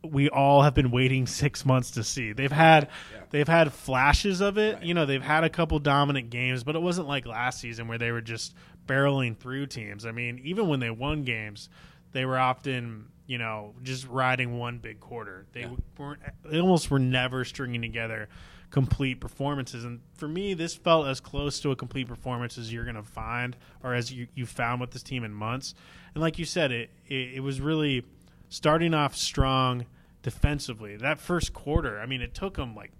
we 0.02 0.28
all 0.28 0.62
have 0.62 0.74
been 0.74 0.90
waiting 0.90 1.26
six 1.26 1.64
months 1.64 1.92
to 1.92 2.04
see. 2.04 2.32
They've 2.32 2.52
had 2.52 2.88
yeah. 3.12 3.20
they've 3.30 3.48
had 3.48 3.72
flashes 3.72 4.40
of 4.40 4.58
it. 4.58 4.76
Right. 4.76 4.84
You 4.84 4.94
know, 4.94 5.06
they've 5.06 5.22
had 5.22 5.44
a 5.44 5.50
couple 5.50 5.78
dominant 5.78 6.30
games, 6.30 6.64
but 6.64 6.76
it 6.76 6.82
wasn't 6.82 7.08
like 7.08 7.26
last 7.26 7.60
season 7.60 7.88
where 7.88 7.98
they 7.98 8.12
were 8.12 8.20
just 8.20 8.54
barreling 8.86 9.36
through 9.36 9.66
teams. 9.66 10.06
I 10.06 10.12
mean, 10.12 10.40
even 10.44 10.68
when 10.68 10.80
they 10.80 10.90
won 10.90 11.22
games, 11.22 11.68
they 12.12 12.24
were 12.24 12.38
often 12.38 13.06
you 13.26 13.38
know 13.38 13.74
just 13.82 14.06
riding 14.08 14.58
one 14.58 14.78
big 14.78 15.00
quarter. 15.00 15.46
They 15.52 15.62
yeah. 15.62 15.70
weren't. 15.98 16.20
They 16.44 16.60
almost 16.60 16.90
were 16.90 16.98
never 16.98 17.44
stringing 17.44 17.82
together 17.82 18.28
complete 18.70 19.20
performances. 19.20 19.84
And 19.84 20.00
for 20.14 20.28
me, 20.28 20.54
this 20.54 20.74
felt 20.74 21.06
as 21.06 21.20
close 21.20 21.60
to 21.60 21.70
a 21.70 21.76
complete 21.76 22.08
performance 22.08 22.58
as 22.58 22.72
you're 22.72 22.84
going 22.84 22.96
to 22.96 23.02
find, 23.02 23.56
or 23.82 23.94
as 23.94 24.12
you, 24.12 24.26
you 24.34 24.46
found 24.46 24.80
with 24.80 24.90
this 24.90 25.02
team 25.02 25.24
in 25.24 25.32
months. 25.32 25.74
And 26.14 26.22
like 26.22 26.38
you 26.38 26.44
said, 26.44 26.72
it, 26.72 26.90
it, 27.06 27.34
it 27.36 27.40
was 27.40 27.60
really 27.60 28.04
starting 28.48 28.94
off 28.94 29.16
strong 29.16 29.86
defensively. 30.22 30.96
That 30.96 31.18
first 31.18 31.52
quarter, 31.52 32.00
I 32.00 32.06
mean, 32.06 32.20
it 32.20 32.34
took 32.34 32.56
them 32.56 32.74
like 32.74 32.92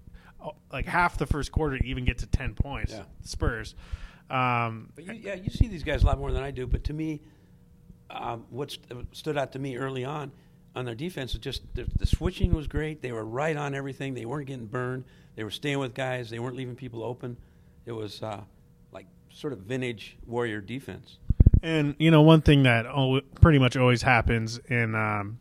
oh, 0.43 0.55
like 0.73 0.87
half 0.87 1.19
the 1.19 1.27
first 1.27 1.53
quarter 1.53 1.79
to 1.79 1.85
even 1.85 2.05
get 2.05 2.19
to 2.19 2.27
ten 2.27 2.55
points. 2.55 2.93
Yeah. 2.93 3.03
Spurs. 3.23 3.75
Um, 4.31 4.91
but 4.95 5.05
you, 5.05 5.13
yeah, 5.13 5.35
you 5.35 5.51
see 5.51 5.69
these 5.69 5.85
guys 5.85 6.03
a 6.03 6.07
lot 6.07 6.19
more 6.19 6.33
than 6.33 6.43
I 6.43 6.51
do. 6.51 6.67
But 6.67 6.85
to 6.85 6.93
me, 6.93 7.23
um, 8.11 8.45
what 8.51 8.73
st- 8.73 9.17
stood 9.17 9.37
out 9.39 9.53
to 9.53 9.59
me 9.59 9.77
early 9.77 10.05
on 10.05 10.33
on 10.75 10.85
their 10.85 10.95
defense 10.95 11.33
was 11.33 11.41
just 11.41 11.63
the, 11.75 11.87
the 11.99 12.07
switching 12.07 12.55
was 12.55 12.67
great. 12.67 13.03
They 13.03 13.13
were 13.13 13.25
right 13.25 13.57
on 13.57 13.75
everything. 13.75 14.15
They 14.15 14.27
weren't 14.27 14.47
getting 14.47 14.67
burned. 14.67 15.05
They 15.35 15.45
were 15.45 15.51
staying 15.51 15.79
with 15.79 15.95
guys. 15.95 16.31
They 16.31 16.39
weren't 16.39 16.57
leaving 16.57 16.77
people 16.77 17.03
open. 17.03 17.37
It 17.87 17.93
was 17.93 18.23
uh, 18.23 18.43
like 18.93 19.07
sort 19.31 19.53
of 19.53 19.61
vintage 19.61 20.17
Warrior 20.27 20.61
defense. 20.61 21.19
And 21.63 21.97
you 21.99 22.11
know, 22.11 22.23
one 22.23 22.43
thing 22.43 22.65
that 22.65 22.87
pretty 23.41 23.59
much 23.59 23.77
always 23.77 24.03
happens 24.03 24.59
in 24.69 24.95
um, 24.95 25.39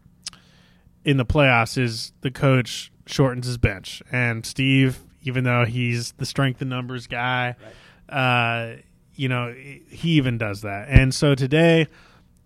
in 1.03 1.17
the 1.17 1.25
playoffs 1.25 1.77
is 1.77 2.13
the 2.21 2.31
coach 2.31 2.91
shortens 3.05 3.45
his 3.45 3.57
bench, 3.57 4.01
and 4.11 4.45
Steve, 4.45 5.03
even 5.21 5.43
though 5.43 5.65
he's 5.65 6.13
the 6.13 6.25
strength 6.25 6.61
and 6.61 6.69
numbers 6.69 7.07
guy, 7.07 7.55
right. 7.61 7.73
Uh, 8.09 8.73
you 9.15 9.29
know, 9.29 9.53
he 9.53 10.11
even 10.11 10.37
does 10.37 10.61
that. 10.61 10.87
And 10.89 11.13
so 11.13 11.35
today, 11.35 11.87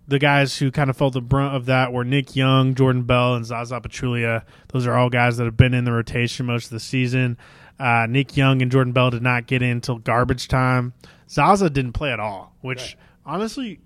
the 0.08 0.20
guys 0.20 0.58
who 0.58 0.72
kind 0.72 0.90
of 0.90 0.98
felt 0.98 1.14
the 1.14 1.22
brunt 1.22 1.56
of 1.56 1.66
that 1.68 1.94
were 1.94 2.04
Nick 2.04 2.36
Young, 2.36 2.74
Jordan 2.76 3.04
Bell, 3.04 3.36
and 3.36 3.46
Zaza 3.46 3.80
Pachulia. 3.80 4.44
Those 4.70 4.88
are 4.88 4.96
all 4.96 5.10
guys 5.10 5.38
that 5.38 5.46
have 5.46 5.58
been 5.58 5.74
in 5.74 5.86
the 5.86 5.92
rotation 5.92 6.46
most 6.48 6.66
of 6.66 6.72
the 6.72 6.80
season. 6.80 7.38
Uh, 7.80 8.08
Nick 8.10 8.36
Young 8.36 8.62
and 8.62 8.72
Jordan 8.72 8.92
Bell 8.92 9.10
did 9.10 9.22
not 9.22 9.48
get 9.48 9.62
in 9.62 9.70
until 9.70 10.00
garbage 10.00 10.48
time. 10.48 10.94
Zaza 11.30 11.70
didn't 11.70 11.94
play 11.94 12.12
at 12.12 12.20
all, 12.20 12.56
which 12.62 12.80
right. 12.80 12.96
honestly 13.36 13.80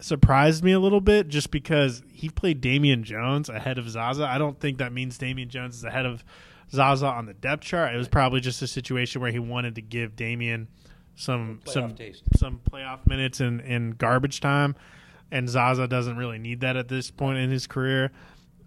surprised 0.00 0.62
me 0.62 0.72
a 0.72 0.78
little 0.78 1.00
bit 1.00 1.28
just 1.28 1.50
because 1.50 2.02
he 2.08 2.28
played 2.28 2.60
Damian 2.60 3.02
Jones 3.02 3.48
ahead 3.48 3.78
of 3.78 3.88
Zaza. 3.88 4.24
I 4.24 4.38
don't 4.38 4.58
think 4.60 4.78
that 4.78 4.92
means 4.92 5.18
Damian 5.18 5.48
Jones 5.48 5.76
is 5.76 5.84
ahead 5.84 6.06
of 6.06 6.24
Zaza 6.70 7.06
on 7.06 7.26
the 7.26 7.34
depth 7.34 7.64
chart. 7.64 7.94
It 7.94 7.98
was 7.98 8.08
probably 8.08 8.40
just 8.40 8.62
a 8.62 8.66
situation 8.66 9.20
where 9.20 9.32
he 9.32 9.38
wanted 9.38 9.74
to 9.74 9.82
give 9.82 10.14
Damian 10.14 10.68
some 11.16 11.60
Playoff 11.64 11.72
some 11.72 11.94
taste. 11.94 12.22
some 12.36 12.60
playoff 12.70 13.06
minutes 13.06 13.40
in, 13.40 13.60
in 13.60 13.92
garbage 13.92 14.40
time, 14.40 14.74
and 15.30 15.48
Zaza 15.48 15.86
doesn't 15.86 16.16
really 16.16 16.38
need 16.38 16.60
that 16.60 16.76
at 16.76 16.88
this 16.88 17.10
point 17.10 17.38
in 17.38 17.50
his 17.50 17.66
career. 17.66 18.10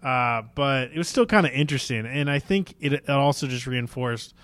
Uh, 0.02 0.42
but 0.54 0.90
it 0.92 0.98
was 0.98 1.08
still 1.08 1.26
kind 1.26 1.46
of 1.46 1.52
interesting, 1.52 2.06
and 2.06 2.30
I 2.30 2.38
think 2.38 2.74
it, 2.80 2.92
it 2.92 3.10
also 3.10 3.46
just 3.46 3.66
reinforced 3.66 4.34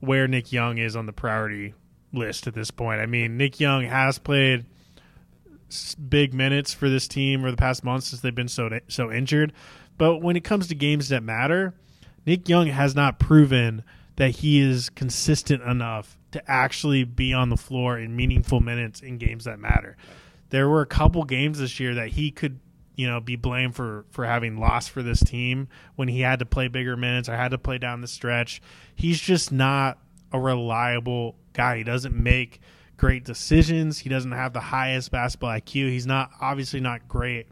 where 0.00 0.26
Nick 0.26 0.52
Young 0.52 0.78
is 0.78 0.96
on 0.96 1.06
the 1.06 1.12
priority 1.12 1.74
list 2.12 2.46
at 2.46 2.54
this 2.54 2.70
point. 2.70 3.00
I 3.00 3.06
mean, 3.06 3.36
Nick 3.36 3.60
Young 3.60 3.84
has 3.84 4.18
played 4.18 4.64
big 6.08 6.32
minutes 6.32 6.72
for 6.72 6.88
this 6.88 7.06
team 7.08 7.40
over 7.40 7.50
the 7.50 7.56
past 7.56 7.84
months 7.84 8.08
since 8.08 8.22
they've 8.22 8.34
been 8.34 8.48
so 8.48 8.80
so 8.88 9.12
injured, 9.12 9.52
but 9.98 10.18
when 10.18 10.36
it 10.36 10.44
comes 10.44 10.68
to 10.68 10.74
games 10.74 11.10
that 11.10 11.22
matter, 11.22 11.74
Nick 12.24 12.48
Young 12.48 12.68
has 12.68 12.94
not 12.94 13.18
proven 13.18 13.84
that 14.16 14.36
he 14.36 14.60
is 14.60 14.90
consistent 14.90 15.62
enough 15.62 16.18
to 16.32 16.50
actually 16.50 17.04
be 17.04 17.32
on 17.32 17.48
the 17.48 17.56
floor 17.56 17.98
in 17.98 18.14
meaningful 18.14 18.60
minutes 18.60 19.00
in 19.00 19.18
games 19.18 19.44
that 19.44 19.58
matter. 19.58 19.96
There 20.50 20.68
were 20.68 20.82
a 20.82 20.86
couple 20.86 21.24
games 21.24 21.58
this 21.58 21.80
year 21.80 21.94
that 21.94 22.08
he 22.08 22.30
could, 22.30 22.60
you 22.94 23.08
know, 23.08 23.20
be 23.20 23.36
blamed 23.36 23.74
for 23.74 24.04
for 24.10 24.24
having 24.24 24.58
lost 24.58 24.90
for 24.90 25.02
this 25.02 25.20
team 25.20 25.68
when 25.96 26.08
he 26.08 26.20
had 26.20 26.38
to 26.38 26.46
play 26.46 26.68
bigger 26.68 26.96
minutes 26.96 27.28
or 27.28 27.36
had 27.36 27.50
to 27.50 27.58
play 27.58 27.78
down 27.78 28.00
the 28.00 28.08
stretch. 28.08 28.62
He's 28.94 29.20
just 29.20 29.50
not 29.50 29.98
a 30.32 30.38
reliable 30.38 31.36
guy. 31.52 31.78
He 31.78 31.84
doesn't 31.84 32.14
make 32.14 32.60
great 32.96 33.24
decisions. 33.24 33.98
He 33.98 34.08
doesn't 34.08 34.32
have 34.32 34.52
the 34.52 34.60
highest 34.60 35.10
basketball 35.10 35.50
IQ. 35.50 35.90
He's 35.90 36.06
not 36.06 36.30
obviously 36.40 36.80
not 36.80 37.08
great 37.08 37.48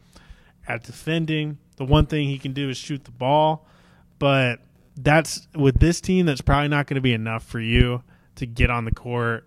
at 0.66 0.85
defending. 0.85 1.59
The 1.76 1.85
one 1.85 2.07
thing 2.07 2.28
he 2.28 2.38
can 2.38 2.52
do 2.52 2.69
is 2.69 2.76
shoot 2.76 3.04
the 3.04 3.11
ball, 3.11 3.66
but 4.19 4.61
that's 4.97 5.49
with 5.55 5.81
this 5.81 6.01
team 6.01 6.27
that's 6.27 6.41
probably 6.41 6.69
not 6.69 6.87
going 6.87 6.97
to 6.97 7.01
be 7.01 7.13
enough 7.13 7.45
for 7.45 7.61
you 7.61 8.03
to 8.37 8.47
get 8.47 8.71
on 8.71 8.85
the 8.85 8.91
court 8.91 9.47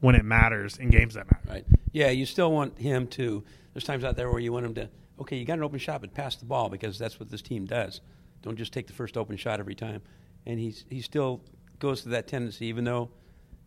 when 0.00 0.14
it 0.14 0.24
matters 0.24 0.76
in 0.76 0.90
games 0.90 1.14
that 1.14 1.26
matter. 1.30 1.48
Right. 1.48 1.66
Yeah, 1.92 2.10
you 2.10 2.26
still 2.26 2.52
want 2.52 2.78
him 2.78 3.06
to. 3.08 3.44
There's 3.72 3.84
times 3.84 4.04
out 4.04 4.16
there 4.16 4.30
where 4.30 4.40
you 4.40 4.52
want 4.52 4.66
him 4.66 4.74
to. 4.74 4.88
Okay, 5.20 5.36
you 5.36 5.44
got 5.44 5.58
an 5.58 5.64
open 5.64 5.78
shot, 5.78 6.00
but 6.00 6.12
pass 6.12 6.36
the 6.36 6.44
ball 6.44 6.68
because 6.68 6.98
that's 6.98 7.18
what 7.18 7.30
this 7.30 7.42
team 7.42 7.66
does. 7.66 8.00
Don't 8.42 8.56
just 8.56 8.72
take 8.72 8.86
the 8.86 8.92
first 8.92 9.16
open 9.16 9.36
shot 9.36 9.60
every 9.60 9.74
time. 9.74 10.02
And 10.46 10.58
he's 10.58 10.84
he 10.90 11.00
still 11.00 11.40
goes 11.78 12.02
to 12.02 12.10
that 12.10 12.28
tendency, 12.28 12.66
even 12.66 12.84
though, 12.84 13.10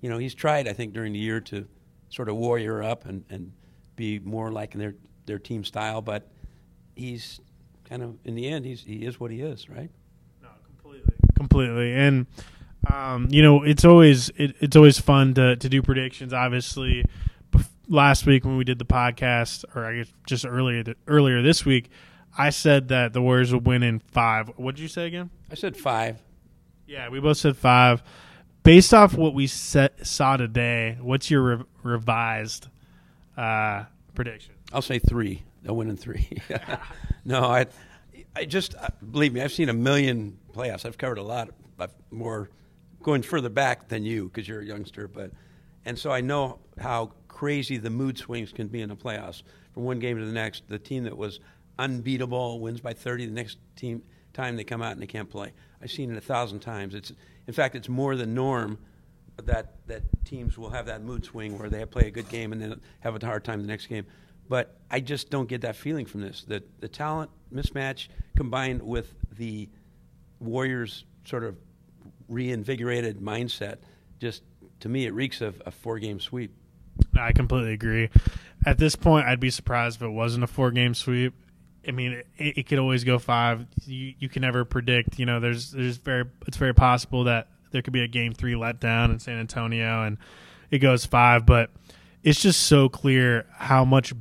you 0.01 0.09
know, 0.09 0.17
he's 0.17 0.35
tried 0.35 0.67
I 0.67 0.73
think 0.73 0.93
during 0.93 1.13
the 1.13 1.19
year 1.19 1.39
to 1.41 1.67
sort 2.09 2.29
of 2.29 2.35
warrior 2.35 2.83
up 2.83 3.05
and, 3.05 3.25
and 3.29 3.51
be 3.95 4.19
more 4.19 4.51
like 4.51 4.73
their 4.73 4.95
their 5.25 5.39
team 5.39 5.63
style, 5.63 6.01
but 6.01 6.29
he's 6.95 7.39
kind 7.85 8.03
of 8.03 8.17
in 8.25 8.35
the 8.35 8.47
end 8.47 8.65
he's 8.65 8.83
he 8.83 9.05
is 9.05 9.19
what 9.19 9.31
he 9.31 9.41
is, 9.41 9.69
right? 9.69 9.89
Completely, 11.37 11.93
and 11.93 12.25
um, 12.91 13.27
you 13.29 13.43
know 13.43 13.63
it's 13.63 13.85
always 13.85 14.29
it, 14.37 14.55
it's 14.59 14.75
always 14.75 14.99
fun 14.99 15.35
to 15.35 15.55
to 15.55 15.69
do 15.69 15.81
predictions. 15.81 16.33
Obviously, 16.33 17.05
last 17.87 18.25
week 18.25 18.43
when 18.43 18.57
we 18.57 18.63
did 18.63 18.79
the 18.79 18.85
podcast, 18.85 19.63
or 19.75 19.85
I 19.85 19.97
guess 19.97 20.11
just 20.25 20.45
earlier 20.45 20.83
earlier 21.07 21.41
this 21.41 21.63
week, 21.63 21.89
I 22.37 22.49
said 22.49 22.87
that 22.89 23.13
the 23.13 23.21
Warriors 23.21 23.53
would 23.53 23.65
win 23.65 23.83
in 23.83 23.99
five. 23.99 24.51
What 24.57 24.75
did 24.75 24.81
you 24.81 24.87
say 24.87 25.07
again? 25.07 25.29
I 25.51 25.55
said 25.55 25.77
five. 25.77 26.17
Yeah, 26.87 27.09
we 27.09 27.19
both 27.19 27.37
said 27.37 27.57
five. 27.57 28.01
Based 28.63 28.93
off 28.93 29.13
what 29.13 29.33
we 29.33 29.47
set, 29.47 30.05
saw 30.05 30.37
today, 30.37 30.97
what's 31.01 31.31
your 31.31 31.57
re- 31.57 31.63
revised 31.83 32.67
uh, 33.37 33.85
prediction? 34.13 34.55
I'll 34.73 34.81
say 34.81 34.99
three. 34.99 35.43
They'll 35.63 35.75
win 35.75 35.89
in 35.89 35.97
three. 35.97 36.29
no, 37.25 37.43
I, 37.43 37.67
I 38.35 38.45
just 38.45 38.75
uh, 38.75 38.89
believe 39.09 39.33
me. 39.33 39.41
I've 39.41 39.53
seen 39.53 39.69
a 39.69 39.73
million 39.73 40.37
playoffs. 40.57 40.85
I've 40.85 40.97
covered 40.97 41.17
a 41.17 41.23
lot 41.23 41.49
more, 42.11 42.49
going 43.03 43.21
further 43.21 43.49
back 43.49 43.89
than 43.89 44.03
you 44.03 44.25
because 44.25 44.47
you're 44.47 44.61
a 44.61 44.65
youngster. 44.65 45.07
But, 45.07 45.31
and 45.85 45.97
so 45.97 46.11
I 46.11 46.21
know 46.21 46.59
how 46.79 47.13
crazy 47.27 47.77
the 47.77 47.89
mood 47.89 48.17
swings 48.17 48.51
can 48.51 48.67
be 48.67 48.81
in 48.81 48.89
the 48.89 48.95
playoffs. 48.95 49.43
From 49.73 49.83
one 49.83 49.99
game 49.99 50.17
to 50.17 50.25
the 50.25 50.31
next, 50.31 50.67
the 50.67 50.79
team 50.79 51.03
that 51.03 51.15
was 51.15 51.39
unbeatable 51.77 52.59
wins 52.59 52.81
by 52.81 52.93
30. 52.93 53.27
The 53.27 53.31
next 53.31 53.57
team 53.75 54.01
time 54.33 54.55
they 54.55 54.63
come 54.63 54.81
out 54.81 54.93
and 54.93 55.01
they 55.01 55.07
can't 55.07 55.29
play. 55.29 55.53
I've 55.81 55.91
seen 55.91 56.11
it 56.11 56.17
a 56.17 56.21
thousand 56.21 56.59
times. 56.59 56.95
It's, 56.95 57.11
in 57.47 57.53
fact, 57.53 57.75
it's 57.75 57.89
more 57.89 58.15
the 58.15 58.25
norm 58.25 58.79
that 59.43 59.75
that 59.87 60.01
teams 60.25 60.57
will 60.57 60.71
have 60.71 60.87
that 60.87 61.03
mood 61.03 61.23
swing 61.23 61.57
where 61.57 61.69
they 61.69 61.85
play 61.85 62.07
a 62.07 62.11
good 62.11 62.27
game 62.29 62.51
and 62.51 62.61
then 62.61 62.81
have 63.01 63.21
a 63.21 63.25
hard 63.25 63.43
time 63.43 63.61
the 63.61 63.67
next 63.67 63.87
game. 63.87 64.05
But 64.49 64.79
I 64.89 64.99
just 64.99 65.29
don't 65.29 65.47
get 65.47 65.61
that 65.61 65.75
feeling 65.75 66.05
from 66.05 66.21
this. 66.21 66.43
That 66.45 66.81
the 66.81 66.87
talent 66.87 67.29
mismatch 67.53 68.07
combined 68.35 68.81
with 68.81 69.13
the 69.37 69.69
Warriors' 70.39 71.05
sort 71.25 71.43
of 71.43 71.55
reinvigorated 72.27 73.19
mindset, 73.19 73.77
just 74.19 74.43
to 74.81 74.89
me, 74.89 75.05
it 75.05 75.13
reeks 75.13 75.41
of 75.41 75.61
a 75.65 75.71
four-game 75.71 76.19
sweep. 76.19 76.53
No, 77.13 77.21
I 77.21 77.31
completely 77.31 77.73
agree. 77.73 78.09
At 78.65 78.77
this 78.77 78.95
point, 78.95 79.27
I'd 79.27 79.39
be 79.39 79.49
surprised 79.49 79.97
if 79.97 80.03
it 80.03 80.09
wasn't 80.09 80.43
a 80.43 80.47
four 80.47 80.71
game 80.71 80.93
sweep. 80.93 81.33
I 81.87 81.91
mean, 81.91 82.23
it, 82.37 82.57
it 82.57 82.63
could 82.67 82.79
always 82.79 83.03
go 83.03 83.19
five. 83.19 83.65
You 83.85 84.13
you 84.19 84.29
can 84.29 84.41
never 84.41 84.65
predict. 84.65 85.19
You 85.19 85.25
know, 85.25 85.39
there's 85.39 85.71
there's 85.71 85.97
very 85.97 86.25
it's 86.47 86.57
very 86.57 86.73
possible 86.73 87.25
that 87.25 87.47
there 87.71 87.81
could 87.81 87.93
be 87.93 88.03
a 88.03 88.07
game 88.07 88.33
three 88.33 88.53
letdown 88.53 89.11
in 89.11 89.19
San 89.19 89.39
Antonio 89.39 90.03
and 90.03 90.17
it 90.71 90.79
goes 90.79 91.05
five. 91.05 91.45
But 91.45 91.69
it's 92.23 92.41
just 92.41 92.63
so 92.63 92.89
clear 92.89 93.45
how 93.53 93.85
much 93.85 94.13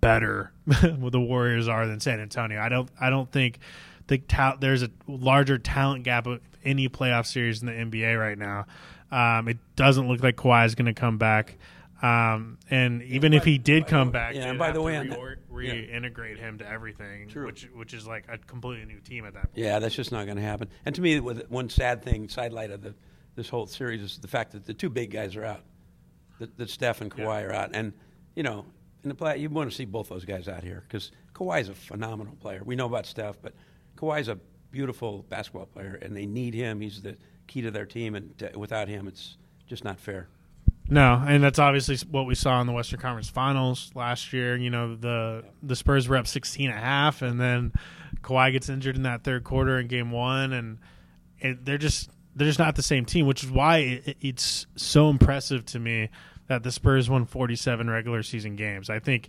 better 0.00 0.52
the 0.66 1.20
Warriors 1.20 1.68
are 1.68 1.86
than 1.86 2.00
San 2.00 2.20
Antonio. 2.20 2.60
I 2.60 2.68
don't 2.68 2.88
I 3.00 3.10
don't 3.10 3.30
think 3.30 3.58
the 4.06 4.18
ta- 4.18 4.56
there's 4.60 4.82
a 4.82 4.90
larger 5.06 5.58
talent 5.58 6.04
gap 6.04 6.26
of 6.26 6.40
any 6.64 6.88
playoff 6.88 7.26
series 7.26 7.62
in 7.62 7.66
the 7.66 7.72
NBA 7.72 8.18
right 8.18 8.38
now. 8.38 8.66
Um, 9.10 9.48
it 9.48 9.58
doesn't 9.76 10.08
look 10.08 10.22
like 10.22 10.36
Kawhi 10.36 10.64
is 10.66 10.74
going 10.74 10.86
to 10.86 10.98
come 10.98 11.18
back. 11.18 11.58
Um, 12.02 12.58
and 12.68 13.02
even 13.04 13.32
if 13.32 13.44
he 13.44 13.58
did 13.58 13.86
come 13.86 14.10
back, 14.10 14.34
yeah, 14.34 14.48
and 14.48 14.58
by 14.58 14.72
the 14.72 14.82
way, 14.82 14.98
re- 14.98 15.66
yeah. 15.68 15.98
reintegrate 15.98 16.36
him 16.36 16.58
to 16.58 16.68
everything, 16.68 17.28
True. 17.28 17.46
which 17.46 17.68
which 17.74 17.94
is 17.94 18.08
like 18.08 18.24
a 18.28 18.38
completely 18.38 18.86
new 18.86 18.98
team 18.98 19.24
at 19.24 19.34
that 19.34 19.52
point. 19.52 19.58
Yeah, 19.64 19.78
that's 19.78 19.94
just 19.94 20.10
not 20.10 20.24
going 20.24 20.36
to 20.36 20.42
happen. 20.42 20.68
And 20.84 20.96
to 20.96 21.00
me, 21.00 21.20
with 21.20 21.48
one 21.48 21.68
sad 21.68 22.02
thing, 22.02 22.28
sidelight 22.28 22.72
of 22.72 22.82
the, 22.82 22.94
this 23.36 23.48
whole 23.48 23.66
series 23.68 24.02
is 24.02 24.18
the 24.18 24.26
fact 24.26 24.50
that 24.50 24.66
the 24.66 24.74
two 24.74 24.90
big 24.90 25.12
guys 25.12 25.36
are 25.36 25.44
out. 25.44 25.60
That, 26.40 26.58
that 26.58 26.70
Steph 26.70 27.02
and 27.02 27.10
Kawhi 27.10 27.42
Yeah. 27.42 27.46
are 27.46 27.52
out, 27.52 27.70
and 27.72 27.92
you 28.34 28.42
know, 28.42 28.64
in 29.04 29.08
the 29.08 29.14
play, 29.14 29.38
you 29.38 29.48
want 29.48 29.70
to 29.70 29.76
see 29.76 29.84
both 29.84 30.08
those 30.08 30.24
guys 30.24 30.48
out 30.48 30.64
here 30.64 30.82
because 30.88 31.12
Kawhi 31.34 31.60
is 31.60 31.68
a 31.68 31.74
phenomenal 31.74 32.34
player. 32.40 32.62
We 32.64 32.74
know 32.74 32.86
about 32.86 33.06
Steph, 33.06 33.36
but 33.40 33.54
Kawhi's 34.02 34.28
a 34.28 34.38
beautiful 34.72 35.24
basketball 35.28 35.66
player, 35.66 35.98
and 36.02 36.16
they 36.16 36.26
need 36.26 36.54
him. 36.54 36.80
He's 36.80 37.02
the 37.02 37.16
key 37.46 37.62
to 37.62 37.70
their 37.70 37.86
team, 37.86 38.16
and 38.16 38.36
to, 38.38 38.50
without 38.58 38.88
him, 38.88 39.06
it's 39.06 39.36
just 39.66 39.84
not 39.84 40.00
fair. 40.00 40.28
No, 40.88 41.22
and 41.26 41.42
that's 41.42 41.60
obviously 41.60 41.96
what 42.10 42.26
we 42.26 42.34
saw 42.34 42.60
in 42.60 42.66
the 42.66 42.72
Western 42.72 42.98
Conference 42.98 43.28
Finals 43.28 43.92
last 43.94 44.32
year. 44.32 44.56
You 44.56 44.70
know, 44.70 44.96
the 44.96 45.44
the 45.62 45.76
Spurs 45.76 46.08
were 46.08 46.16
up 46.16 46.26
16 46.26 46.68
and 46.68 46.76
a 46.76 46.80
half, 46.80 47.22
and 47.22 47.40
then 47.40 47.72
Kawhi 48.22 48.52
gets 48.52 48.68
injured 48.68 48.96
in 48.96 49.04
that 49.04 49.22
third 49.22 49.44
quarter 49.44 49.78
in 49.78 49.86
game 49.86 50.10
one, 50.10 50.52
and 50.52 50.78
it, 51.38 51.64
they're 51.64 51.78
just 51.78 52.10
they're 52.34 52.48
just 52.48 52.58
not 52.58 52.74
the 52.74 52.82
same 52.82 53.04
team, 53.04 53.26
which 53.26 53.44
is 53.44 53.50
why 53.50 53.78
it, 53.78 54.16
it's 54.20 54.66
so 54.74 55.08
impressive 55.08 55.64
to 55.66 55.78
me 55.78 56.10
that 56.48 56.64
the 56.64 56.72
Spurs 56.72 57.08
won 57.08 57.24
47 57.24 57.88
regular 57.88 58.22
season 58.22 58.56
games. 58.56 58.90
I 58.90 58.98
think, 58.98 59.28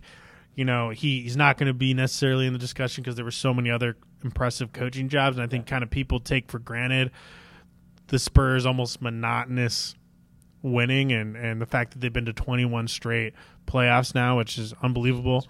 you 0.54 0.64
know, 0.64 0.90
he, 0.90 1.22
he's 1.22 1.36
not 1.36 1.58
going 1.58 1.66
to 1.66 1.74
be 1.74 1.94
necessarily 1.94 2.46
in 2.46 2.52
the 2.52 2.58
discussion 2.58 3.02
because 3.02 3.16
there 3.16 3.24
were 3.24 3.30
so 3.30 3.52
many 3.52 3.70
other 3.70 3.96
impressive 4.22 4.72
coaching 4.72 5.08
jobs, 5.08 5.36
and 5.36 5.44
I 5.44 5.48
think 5.48 5.66
kind 5.66 5.82
of 5.82 5.90
people 5.90 6.20
take 6.20 6.50
for 6.50 6.58
granted 6.58 7.10
the 8.08 8.18
Spurs 8.18 8.66
almost 8.66 9.00
monotonous 9.00 9.94
winning 10.62 11.12
and, 11.12 11.36
and 11.36 11.60
the 11.60 11.66
fact 11.66 11.92
that 11.92 12.00
they've 12.00 12.12
been 12.12 12.26
to 12.26 12.32
21 12.32 12.88
straight 12.88 13.34
playoffs 13.66 14.14
now, 14.14 14.36
which 14.38 14.58
is 14.58 14.72
unbelievable. 14.82 15.46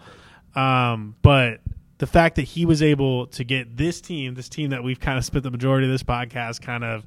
Um, 0.54 1.16
but 1.22 1.60
the 1.98 2.06
fact 2.06 2.36
that 2.36 2.42
he 2.42 2.66
was 2.66 2.82
able 2.82 3.26
to 3.28 3.44
get 3.44 3.76
this 3.76 4.00
team, 4.00 4.34
this 4.34 4.48
team 4.48 4.70
that 4.70 4.82
we've 4.82 5.00
kind 5.00 5.18
of 5.18 5.24
spent 5.24 5.44
the 5.44 5.50
majority 5.50 5.86
of 5.86 5.92
this 5.92 6.02
podcast 6.02 6.60
kind 6.60 6.84
of, 6.84 7.06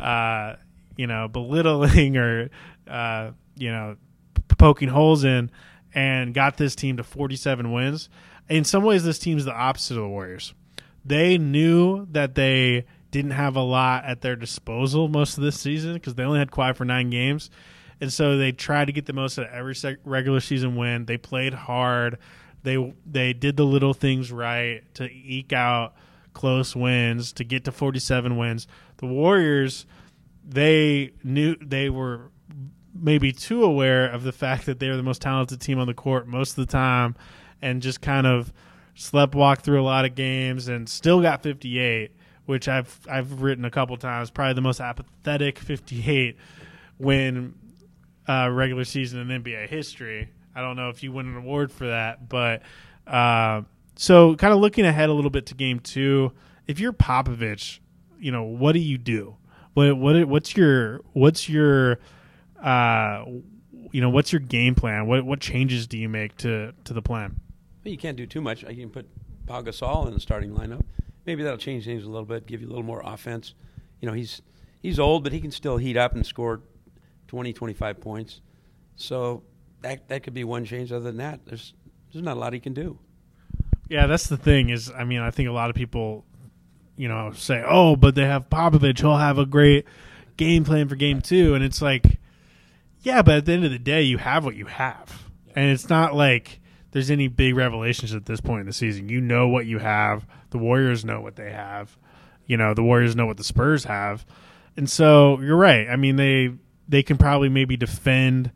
uh, 0.00 0.56
you 0.96 1.06
know, 1.06 1.28
belittling 1.28 2.16
or, 2.16 2.50
uh, 2.88 3.30
you 3.56 3.70
know, 3.70 3.96
p- 4.34 4.42
poking 4.56 4.88
holes 4.88 5.24
in, 5.24 5.50
and 5.94 6.34
got 6.34 6.56
this 6.56 6.74
team 6.74 6.96
to 6.96 7.04
47 7.04 7.72
wins. 7.72 8.08
In 8.48 8.64
some 8.64 8.82
ways, 8.82 9.04
this 9.04 9.18
team's 9.18 9.44
the 9.44 9.54
opposite 9.54 9.96
of 9.96 10.02
the 10.02 10.08
Warriors. 10.08 10.54
They 11.04 11.38
knew 11.38 12.06
that 12.10 12.34
they 12.34 12.84
didn't 13.10 13.32
have 13.32 13.56
a 13.56 13.62
lot 13.62 14.04
at 14.04 14.20
their 14.20 14.36
disposal 14.36 15.08
most 15.08 15.36
of 15.36 15.42
this 15.44 15.58
season 15.58 15.94
because 15.94 16.14
they 16.14 16.22
only 16.22 16.38
had 16.38 16.50
Kawhi 16.50 16.76
for 16.76 16.84
nine 16.84 17.10
games. 17.10 17.50
And 18.00 18.12
so 18.12 18.38
they 18.38 18.52
tried 18.52 18.86
to 18.86 18.92
get 18.92 19.06
the 19.06 19.12
most 19.12 19.38
out 19.38 19.46
of 19.46 19.52
every 19.52 19.74
regular 20.04 20.40
season 20.40 20.76
win. 20.76 21.04
They 21.04 21.18
played 21.18 21.52
hard. 21.52 22.18
They 22.62 22.94
they 23.06 23.32
did 23.32 23.56
the 23.56 23.64
little 23.64 23.94
things 23.94 24.30
right 24.30 24.82
to 24.94 25.04
eke 25.04 25.52
out 25.52 25.94
close 26.32 26.76
wins 26.76 27.32
to 27.34 27.44
get 27.44 27.64
to 27.64 27.72
47 27.72 28.36
wins. 28.36 28.66
The 28.98 29.06
Warriors, 29.06 29.86
they 30.46 31.12
knew 31.24 31.56
they 31.56 31.90
were 31.90 32.30
maybe 33.00 33.32
too 33.32 33.64
aware 33.64 34.06
of 34.06 34.22
the 34.22 34.32
fact 34.32 34.66
that 34.66 34.78
they 34.78 34.88
were 34.88 34.96
the 34.96 35.02
most 35.02 35.22
talented 35.22 35.60
team 35.60 35.78
on 35.78 35.86
the 35.86 35.94
court 35.94 36.26
most 36.26 36.50
of 36.50 36.66
the 36.66 36.70
time, 36.70 37.16
and 37.62 37.82
just 37.82 38.00
kind 38.00 38.26
of 38.26 38.52
slept 38.94 39.34
walk 39.34 39.62
through 39.62 39.80
a 39.80 39.84
lot 39.84 40.04
of 40.04 40.14
games 40.14 40.68
and 40.68 40.88
still 40.88 41.22
got 41.22 41.42
58, 41.42 42.12
which 42.46 42.68
I've 42.68 43.00
I've 43.10 43.42
written 43.42 43.64
a 43.64 43.70
couple 43.70 43.96
times. 43.96 44.30
Probably 44.30 44.54
the 44.54 44.60
most 44.60 44.80
apathetic 44.80 45.58
58 45.58 46.36
win 46.98 47.54
uh, 48.28 48.48
regular 48.50 48.84
season 48.84 49.30
in 49.30 49.42
NBA 49.42 49.68
history. 49.68 50.28
I 50.54 50.60
don't 50.60 50.76
know 50.76 50.88
if 50.88 51.02
you 51.02 51.12
win 51.12 51.26
an 51.28 51.36
award 51.36 51.72
for 51.72 51.86
that, 51.86 52.28
but 52.28 52.62
uh, 53.06 53.62
so 53.96 54.34
kind 54.36 54.52
of 54.52 54.60
looking 54.60 54.84
ahead 54.84 55.08
a 55.08 55.12
little 55.12 55.30
bit 55.30 55.46
to 55.46 55.54
game 55.54 55.80
two. 55.80 56.32
If 56.66 56.78
you're 56.78 56.92
Popovich, 56.92 57.80
you 58.18 58.32
know 58.32 58.42
what 58.42 58.72
do 58.72 58.78
you 58.78 58.98
do? 58.98 59.36
What 59.74 59.96
what 59.96 60.28
what's 60.28 60.56
your 60.56 61.00
what's 61.12 61.48
your 61.48 61.98
uh, 62.62 63.24
you 63.92 64.00
know 64.00 64.10
what's 64.10 64.32
your 64.32 64.40
game 64.40 64.74
plan? 64.74 65.06
What 65.06 65.24
what 65.24 65.40
changes 65.40 65.86
do 65.86 65.98
you 65.98 66.08
make 66.08 66.36
to 66.38 66.72
to 66.84 66.92
the 66.92 67.02
plan? 67.02 67.40
Well, 67.84 67.92
you 67.92 67.98
can't 67.98 68.16
do 68.16 68.26
too 68.26 68.40
much. 68.40 68.62
You 68.62 68.74
can 68.74 68.90
put 68.90 69.08
Pau 69.46 69.62
Gasol 69.62 70.06
in 70.06 70.14
the 70.14 70.20
starting 70.20 70.52
lineup. 70.52 70.82
Maybe 71.26 71.42
that'll 71.42 71.58
change 71.58 71.84
things 71.84 72.04
a 72.04 72.08
little 72.08 72.26
bit, 72.26 72.46
give 72.46 72.60
you 72.60 72.66
a 72.66 72.70
little 72.70 72.84
more 72.84 73.02
offense. 73.04 73.54
You 74.00 74.08
know, 74.08 74.14
he's 74.14 74.42
he's 74.80 74.98
old, 74.98 75.24
but 75.24 75.32
he 75.32 75.40
can 75.40 75.50
still 75.50 75.76
heat 75.76 75.96
up 75.96 76.14
and 76.14 76.26
score 76.26 76.62
20, 77.28 77.52
25 77.52 78.00
points. 78.00 78.40
So 78.96 79.42
that 79.82 80.08
that 80.08 80.22
could 80.22 80.34
be 80.34 80.44
one 80.44 80.64
change. 80.64 80.92
Other 80.92 81.04
than 81.04 81.16
that, 81.18 81.46
there's 81.46 81.74
there's 82.12 82.24
not 82.24 82.36
a 82.36 82.40
lot 82.40 82.52
he 82.52 82.60
can 82.60 82.74
do. 82.74 82.98
Yeah, 83.88 84.06
that's 84.06 84.28
the 84.28 84.36
thing. 84.36 84.68
Is 84.68 84.90
I 84.90 85.04
mean, 85.04 85.20
I 85.20 85.30
think 85.30 85.48
a 85.48 85.52
lot 85.52 85.70
of 85.70 85.76
people, 85.76 86.24
you 86.96 87.08
know, 87.08 87.32
say, 87.32 87.62
"Oh, 87.66 87.96
but 87.96 88.14
they 88.14 88.24
have 88.26 88.48
Popovich. 88.48 89.00
He'll 89.00 89.16
have 89.16 89.38
a 89.38 89.46
great 89.46 89.86
game 90.40 90.64
plan 90.64 90.88
for 90.88 90.96
game 90.96 91.20
two. 91.20 91.54
and 91.54 91.62
it's 91.62 91.82
like, 91.82 92.18
yeah, 93.02 93.22
but 93.22 93.36
at 93.36 93.44
the 93.46 93.52
end 93.52 93.64
of 93.64 93.70
the 93.70 93.78
day, 93.78 94.02
you 94.02 94.18
have 94.18 94.44
what 94.44 94.56
you 94.56 94.66
have, 94.66 95.30
and 95.54 95.70
it's 95.70 95.88
not 95.88 96.14
like 96.14 96.60
there's 96.92 97.10
any 97.10 97.28
big 97.28 97.56
revelations 97.56 98.14
at 98.14 98.26
this 98.26 98.40
point 98.40 98.60
in 98.60 98.66
the 98.66 98.72
season. 98.72 99.08
You 99.08 99.20
know 99.20 99.48
what 99.48 99.66
you 99.66 99.78
have. 99.78 100.26
The 100.50 100.58
Warriors 100.58 101.04
know 101.04 101.20
what 101.20 101.36
they 101.36 101.52
have. 101.52 101.96
You 102.46 102.56
know, 102.56 102.74
the 102.74 102.82
Warriors 102.82 103.14
know 103.14 103.26
what 103.26 103.36
the 103.36 103.44
Spurs 103.44 103.84
have. 103.84 104.26
And 104.76 104.90
so 104.90 105.40
you're 105.40 105.56
right. 105.56 105.88
I 105.88 105.96
mean, 105.96 106.16
they 106.16 106.50
they 106.88 107.02
can 107.02 107.16
probably 107.16 107.48
maybe 107.48 107.76
defend. 107.76 108.50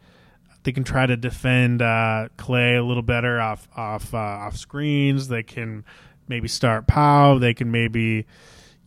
They 0.64 0.72
can 0.72 0.84
try 0.84 1.06
to 1.06 1.16
defend 1.16 1.82
uh, 1.82 2.28
Klay 2.36 2.78
a 2.78 2.82
little 2.82 3.02
better 3.02 3.40
off 3.40 3.68
off 3.76 4.12
uh, 4.12 4.18
off 4.18 4.56
screens. 4.56 5.28
They 5.28 5.42
can 5.42 5.84
maybe 6.28 6.48
start 6.48 6.86
Pau. 6.86 7.38
They 7.38 7.54
can 7.54 7.70
maybe, 7.70 8.26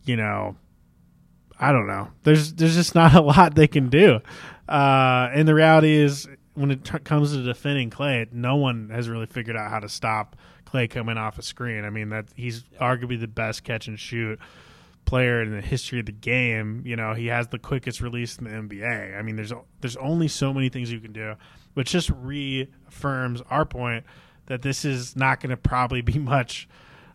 you 0.04 0.16
know, 0.16 0.56
I 1.58 1.72
don't 1.72 1.86
know. 1.86 2.08
There's 2.22 2.54
there's 2.54 2.74
just 2.74 2.94
not 2.94 3.14
a 3.16 3.20
lot 3.20 3.54
they 3.54 3.68
can 3.68 3.88
do. 3.88 4.20
Uh, 4.68 5.30
and 5.32 5.48
the 5.48 5.54
reality 5.54 5.94
is, 5.94 6.28
when 6.54 6.70
it 6.70 6.84
t- 6.84 6.98
comes 6.98 7.32
to 7.32 7.42
defending 7.42 7.90
Klay, 7.90 8.30
no 8.32 8.56
one 8.56 8.90
has 8.90 9.08
really 9.08 9.26
figured 9.26 9.56
out 9.56 9.70
how 9.70 9.80
to 9.80 9.88
stop 9.88 10.36
Klay 10.66 10.88
coming 10.88 11.16
off 11.16 11.38
a 11.38 11.42
screen. 11.42 11.84
I 11.84 11.90
mean 11.90 12.10
that 12.10 12.26
he's 12.34 12.64
arguably 12.80 13.18
the 13.18 13.28
best 13.28 13.64
catch 13.64 13.88
and 13.88 13.98
shoot 13.98 14.38
player 15.08 15.40
in 15.40 15.52
the 15.52 15.62
history 15.62 16.00
of 16.00 16.06
the 16.06 16.12
game. 16.12 16.82
You 16.84 16.94
know, 16.94 17.14
he 17.14 17.28
has 17.28 17.48
the 17.48 17.58
quickest 17.58 18.02
release 18.02 18.36
in 18.36 18.44
the 18.44 18.50
NBA. 18.50 19.18
I 19.18 19.22
mean, 19.22 19.36
there's 19.36 19.52
there's 19.80 19.96
only 19.96 20.28
so 20.28 20.52
many 20.52 20.68
things 20.68 20.92
you 20.92 21.00
can 21.00 21.12
do, 21.12 21.34
which 21.74 21.90
just 21.90 22.10
reaffirms 22.10 23.42
our 23.48 23.64
point 23.64 24.04
that 24.46 24.62
this 24.62 24.84
is 24.84 25.16
not 25.16 25.40
going 25.40 25.50
to 25.50 25.56
probably 25.56 26.02
be 26.02 26.18
much 26.18 26.68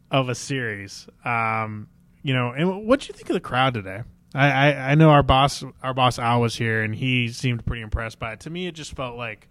of 0.09 0.27
a 0.27 0.35
series. 0.35 1.07
Um, 1.23 1.87
you 2.23 2.33
know, 2.33 2.51
and 2.51 2.87
what 2.87 3.01
do 3.01 3.07
you 3.07 3.13
think 3.13 3.29
of 3.29 3.35
the 3.35 3.41
crowd 3.41 3.73
today? 3.75 4.03
I, 4.33 4.49
I, 4.49 4.91
I 4.91 4.95
know 4.95 5.09
our 5.09 5.23
boss 5.23 5.63
our 5.81 5.93
boss 5.93 6.17
Al 6.17 6.41
was 6.41 6.55
here 6.55 6.81
and 6.81 6.95
he 6.95 7.27
seemed 7.29 7.65
pretty 7.65 7.81
impressed 7.81 8.19
by 8.19 8.33
it. 8.33 8.41
To 8.41 8.49
me, 8.49 8.67
it 8.67 8.73
just 8.73 8.95
felt 8.95 9.17
like 9.17 9.47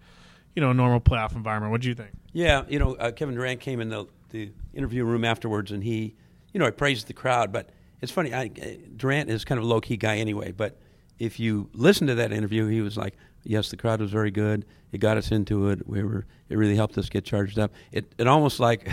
you 0.55 0.61
know 0.61 0.71
a 0.71 0.73
normal 0.73 0.99
playoff 0.99 1.35
environment. 1.35 1.71
What 1.71 1.81
do 1.81 1.87
you 1.87 1.95
think? 1.95 2.11
Yeah, 2.31 2.63
you 2.67 2.79
know, 2.79 2.95
uh, 2.95 3.11
Kevin 3.11 3.35
Durant 3.35 3.59
came 3.59 3.79
in 3.79 3.89
the 3.89 4.05
the 4.29 4.51
interview 4.73 5.05
room 5.05 5.23
afterwards 5.23 5.71
and 5.71 5.83
he, 5.83 6.15
you 6.51 6.59
know, 6.59 6.65
I 6.65 6.71
praised 6.71 7.07
the 7.07 7.13
crowd, 7.13 7.51
but 7.51 7.69
it's 8.01 8.11
funny. 8.11 8.33
I, 8.33 8.45
uh, 8.61 8.65
Durant 8.97 9.29
is 9.29 9.45
kind 9.45 9.59
of 9.59 9.65
a 9.65 9.67
low 9.67 9.79
key 9.79 9.95
guy 9.95 10.17
anyway, 10.17 10.51
but 10.51 10.77
if 11.19 11.39
you 11.39 11.69
listen 11.73 12.07
to 12.07 12.15
that 12.15 12.33
interview, 12.33 12.67
he 12.67 12.81
was 12.81 12.97
like, 12.97 13.15
"Yes, 13.43 13.69
the 13.69 13.77
crowd 13.77 14.01
was 14.01 14.11
very 14.11 14.31
good. 14.31 14.65
It 14.91 14.97
got 14.97 15.17
us 15.17 15.31
into 15.31 15.69
it. 15.69 15.87
We 15.87 16.03
were. 16.03 16.25
It 16.49 16.57
really 16.57 16.75
helped 16.75 16.97
us 16.97 17.09
get 17.09 17.23
charged 17.23 17.57
up. 17.57 17.71
It 17.91 18.11
it 18.17 18.27
almost 18.27 18.59
like, 18.59 18.89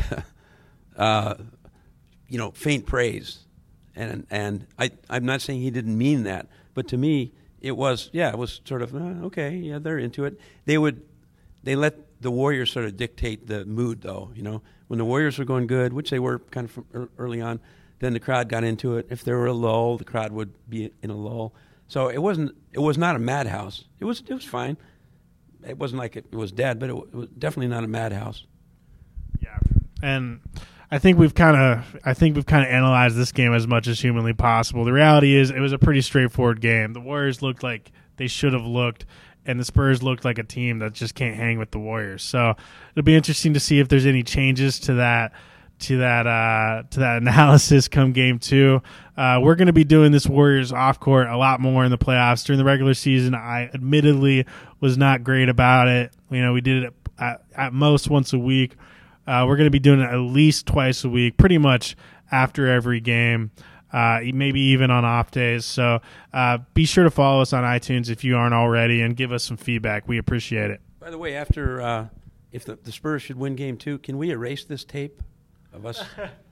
uh, 0.96 1.34
you 2.28 2.38
know, 2.38 2.52
faint 2.52 2.86
praise." 2.86 3.40
And 4.00 4.26
and 4.30 4.66
I 4.78 4.90
I'm 5.08 5.24
not 5.24 5.40
saying 5.40 5.60
he 5.60 5.70
didn't 5.70 5.96
mean 5.96 6.24
that, 6.24 6.48
but 6.74 6.88
to 6.88 6.96
me 6.96 7.32
it 7.60 7.72
was 7.72 8.10
yeah 8.12 8.30
it 8.30 8.38
was 8.38 8.60
sort 8.64 8.82
of 8.82 8.94
uh, 8.94 9.26
okay 9.26 9.54
yeah 9.56 9.78
they're 9.78 9.98
into 9.98 10.24
it. 10.24 10.40
They 10.64 10.78
would 10.78 11.02
they 11.62 11.76
let 11.76 12.20
the 12.20 12.30
Warriors 12.30 12.72
sort 12.72 12.86
of 12.86 12.96
dictate 12.96 13.46
the 13.46 13.64
mood 13.64 14.02
though 14.02 14.30
you 14.34 14.42
know 14.42 14.62
when 14.88 14.98
the 14.98 15.04
Warriors 15.04 15.38
were 15.38 15.44
going 15.44 15.68
good, 15.68 15.92
which 15.92 16.10
they 16.10 16.18
were 16.18 16.40
kind 16.50 16.68
of 16.68 17.08
early 17.16 17.40
on, 17.40 17.60
then 18.00 18.12
the 18.12 18.18
crowd 18.18 18.48
got 18.48 18.64
into 18.64 18.96
it. 18.96 19.06
If 19.08 19.22
there 19.22 19.36
were 19.36 19.46
a 19.46 19.52
lull, 19.52 19.96
the 19.98 20.04
crowd 20.04 20.32
would 20.32 20.52
be 20.68 20.90
in 21.00 21.10
a 21.10 21.16
lull. 21.16 21.54
So 21.86 22.08
it 22.08 22.18
wasn't 22.18 22.56
it 22.72 22.80
was 22.80 22.98
not 22.98 23.14
a 23.14 23.20
madhouse. 23.20 23.84
It 24.00 24.04
was 24.04 24.22
it 24.26 24.34
was 24.34 24.44
fine. 24.44 24.76
It 25.66 25.78
wasn't 25.78 26.00
like 26.00 26.16
it 26.16 26.34
was 26.34 26.50
dead, 26.50 26.78
but 26.80 26.88
it 26.88 27.14
was 27.14 27.28
definitely 27.38 27.68
not 27.68 27.84
a 27.84 27.88
madhouse. 27.88 28.46
Yeah, 29.40 29.58
and 30.02 30.40
I 30.90 30.98
think 30.98 31.18
we've 31.18 31.34
kind 31.34 31.56
of 31.56 31.96
I 32.04 32.14
think 32.14 32.34
we've 32.34 32.46
kind 32.46 32.64
of 32.64 32.70
analyzed 32.70 33.16
this 33.16 33.32
game 33.32 33.54
as 33.54 33.66
much 33.66 33.86
as 33.86 34.00
humanly 34.00 34.32
possible. 34.32 34.84
The 34.84 34.92
reality 34.92 35.36
is 35.36 35.50
it 35.50 35.60
was 35.60 35.72
a 35.72 35.78
pretty 35.78 36.00
straightforward 36.00 36.60
game. 36.60 36.92
The 36.92 37.00
Warriors 37.00 37.42
looked 37.42 37.62
like 37.62 37.92
they 38.16 38.26
should 38.26 38.52
have 38.52 38.64
looked 38.64 39.06
and 39.46 39.58
the 39.58 39.64
Spurs 39.64 40.02
looked 40.02 40.24
like 40.24 40.38
a 40.38 40.42
team 40.42 40.80
that 40.80 40.92
just 40.92 41.14
can't 41.14 41.36
hang 41.36 41.58
with 41.58 41.70
the 41.70 41.78
Warriors. 41.78 42.22
So 42.22 42.54
it'll 42.92 43.04
be 43.04 43.14
interesting 43.14 43.54
to 43.54 43.60
see 43.60 43.78
if 43.78 43.88
there's 43.88 44.06
any 44.06 44.22
changes 44.22 44.80
to 44.80 44.94
that 44.94 45.32
to 45.80 45.98
that 45.98 46.26
uh, 46.26 46.82
to 46.90 47.00
that 47.00 47.16
analysis 47.22 47.86
come 47.86 48.12
game 48.12 48.40
two. 48.40 48.82
Uh, 49.16 49.38
we're 49.40 49.54
going 49.54 49.66
to 49.66 49.72
be 49.72 49.84
doing 49.84 50.10
this 50.10 50.26
Warriors 50.26 50.72
off 50.72 50.98
court 50.98 51.28
a 51.28 51.36
lot 51.36 51.60
more 51.60 51.84
in 51.84 51.90
the 51.90 51.98
playoffs 51.98 52.44
during 52.44 52.58
the 52.58 52.64
regular 52.64 52.94
season. 52.94 53.34
I 53.34 53.70
admittedly 53.72 54.44
was 54.80 54.98
not 54.98 55.22
great 55.22 55.48
about 55.48 55.86
it. 55.86 56.12
You 56.30 56.42
know, 56.42 56.52
we 56.52 56.60
did 56.60 56.84
it 56.84 56.94
at, 57.18 57.44
at 57.54 57.72
most 57.72 58.10
once 58.10 58.32
a 58.32 58.38
week. 58.38 58.76
Uh, 59.30 59.46
we're 59.46 59.54
going 59.54 59.68
to 59.68 59.70
be 59.70 59.78
doing 59.78 60.00
it 60.00 60.10
at 60.10 60.16
least 60.16 60.66
twice 60.66 61.04
a 61.04 61.08
week, 61.08 61.36
pretty 61.36 61.56
much 61.56 61.94
after 62.32 62.66
every 62.66 62.98
game. 62.98 63.52
Uh, 63.92 64.18
maybe 64.34 64.60
even 64.60 64.90
on 64.90 65.04
off 65.04 65.30
days. 65.30 65.64
So 65.64 66.00
uh, 66.32 66.58
be 66.74 66.84
sure 66.84 67.04
to 67.04 67.10
follow 67.10 67.40
us 67.40 67.52
on 67.52 67.62
iTunes 67.62 68.10
if 68.10 68.24
you 68.24 68.36
aren't 68.36 68.54
already, 68.54 69.02
and 69.02 69.16
give 69.16 69.30
us 69.30 69.44
some 69.44 69.56
feedback. 69.56 70.08
We 70.08 70.18
appreciate 70.18 70.72
it. 70.72 70.80
By 70.98 71.10
the 71.10 71.18
way, 71.18 71.36
after 71.36 71.80
uh, 71.80 72.08
if 72.50 72.64
the, 72.64 72.76
the, 72.82 72.90
Spurs 72.90 73.22
should 73.22 73.36
win 73.36 73.54
Game 73.54 73.76
Two, 73.76 73.98
can 73.98 74.18
we 74.18 74.30
erase 74.30 74.64
this 74.64 74.84
tape 74.84 75.22
of 75.72 75.86
us? 75.86 76.02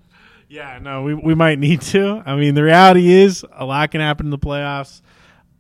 yeah, 0.48 0.78
no, 0.80 1.02
we 1.02 1.14
we 1.14 1.34
might 1.34 1.58
need 1.58 1.80
to. 1.82 2.22
I 2.24 2.36
mean, 2.36 2.54
the 2.54 2.62
reality 2.62 3.10
is 3.10 3.44
a 3.52 3.64
lot 3.64 3.90
can 3.90 4.00
happen 4.00 4.26
in 4.26 4.30
the 4.30 4.38
playoffs. 4.38 5.00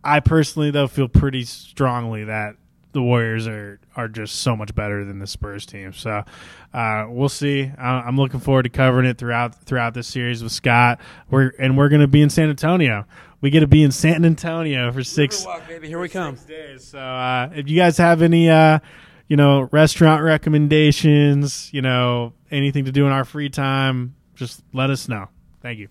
I 0.04 0.20
personally, 0.20 0.70
though, 0.70 0.86
feel 0.86 1.08
pretty 1.08 1.44
strongly 1.44 2.24
that 2.24 2.54
the 2.92 3.02
Warriors 3.02 3.46
are 3.46 3.80
are 3.96 4.08
just 4.08 4.36
so 4.36 4.56
much 4.56 4.74
better 4.74 5.04
than 5.04 5.18
the 5.18 5.26
Spurs 5.26 5.66
team. 5.66 5.92
So 5.92 6.22
uh, 6.72 7.06
we'll 7.08 7.28
see. 7.28 7.70
I'm 7.78 8.16
looking 8.16 8.40
forward 8.40 8.64
to 8.64 8.68
covering 8.68 9.06
it 9.06 9.18
throughout 9.18 9.54
throughout 9.54 9.94
this 9.94 10.08
series 10.08 10.42
with 10.42 10.52
Scott. 10.52 11.00
We're 11.30 11.52
and 11.58 11.76
we're 11.76 11.88
going 11.88 12.00
to 12.00 12.08
be 12.08 12.22
in 12.22 12.30
San 12.30 12.48
Antonio. 12.48 13.04
We 13.40 13.50
get 13.50 13.60
to 13.60 13.66
be 13.68 13.82
in 13.82 13.92
San 13.92 14.24
Antonio 14.24 14.90
for 14.90 15.04
six. 15.04 15.44
Walk, 15.44 15.68
baby. 15.68 15.88
Here 15.88 16.00
we 16.00 16.08
come. 16.08 16.36
days. 16.48 16.88
So 16.88 16.98
uh, 16.98 17.50
if 17.54 17.68
you 17.68 17.76
guys 17.76 17.96
have 17.98 18.20
any, 18.20 18.50
uh, 18.50 18.80
you 19.28 19.36
know, 19.36 19.68
restaurant 19.70 20.22
recommendations, 20.24 21.72
you 21.72 21.82
know, 21.82 22.32
anything 22.50 22.86
to 22.86 22.92
do 22.92 23.06
in 23.06 23.12
our 23.12 23.24
free 23.24 23.48
time, 23.48 24.16
just 24.34 24.62
let 24.72 24.90
us 24.90 25.08
know. 25.08 25.28
Thank 25.62 25.78
you. 25.78 25.88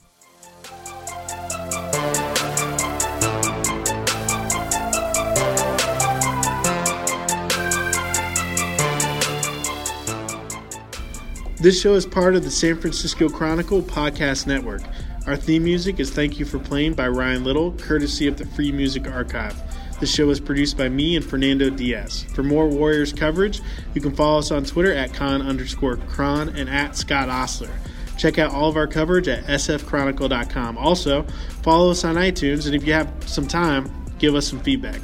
This 11.59 11.81
show 11.81 11.95
is 11.95 12.05
part 12.05 12.35
of 12.35 12.43
the 12.43 12.51
San 12.51 12.79
Francisco 12.79 13.29
Chronicle 13.29 13.81
podcast 13.81 14.45
network. 14.45 14.83
Our 15.25 15.35
theme 15.35 15.63
music 15.63 15.99
is 15.99 16.11
Thank 16.11 16.37
You 16.37 16.45
for 16.45 16.59
Playing 16.59 16.93
by 16.93 17.07
Ryan 17.07 17.43
Little, 17.43 17.71
courtesy 17.71 18.27
of 18.27 18.37
the 18.37 18.45
Free 18.45 18.71
Music 18.71 19.07
Archive. 19.07 19.59
The 19.99 20.05
show 20.05 20.29
is 20.29 20.39
produced 20.39 20.77
by 20.77 20.87
me 20.87 21.15
and 21.15 21.25
Fernando 21.25 21.71
Diaz. 21.71 22.25
For 22.35 22.43
more 22.43 22.67
Warriors 22.67 23.11
coverage, 23.11 23.61
you 23.95 24.01
can 24.01 24.15
follow 24.15 24.37
us 24.37 24.51
on 24.51 24.65
Twitter 24.65 24.93
at 24.93 25.15
con 25.15 25.41
underscore 25.41 25.97
Chron 25.97 26.49
and 26.49 26.69
at 26.69 26.95
Scott 26.95 27.27
Ostler. 27.27 27.73
Check 28.19 28.37
out 28.37 28.51
all 28.51 28.69
of 28.69 28.77
our 28.77 28.87
coverage 28.87 29.27
at 29.27 29.43
sfchronicle.com. 29.45 30.77
Also, 30.77 31.23
follow 31.63 31.89
us 31.89 32.05
on 32.05 32.17
iTunes, 32.17 32.67
and 32.67 32.75
if 32.75 32.85
you 32.85 32.93
have 32.93 33.11
some 33.25 33.47
time, 33.47 33.91
give 34.19 34.35
us 34.35 34.47
some 34.47 34.59
feedback. 34.59 35.01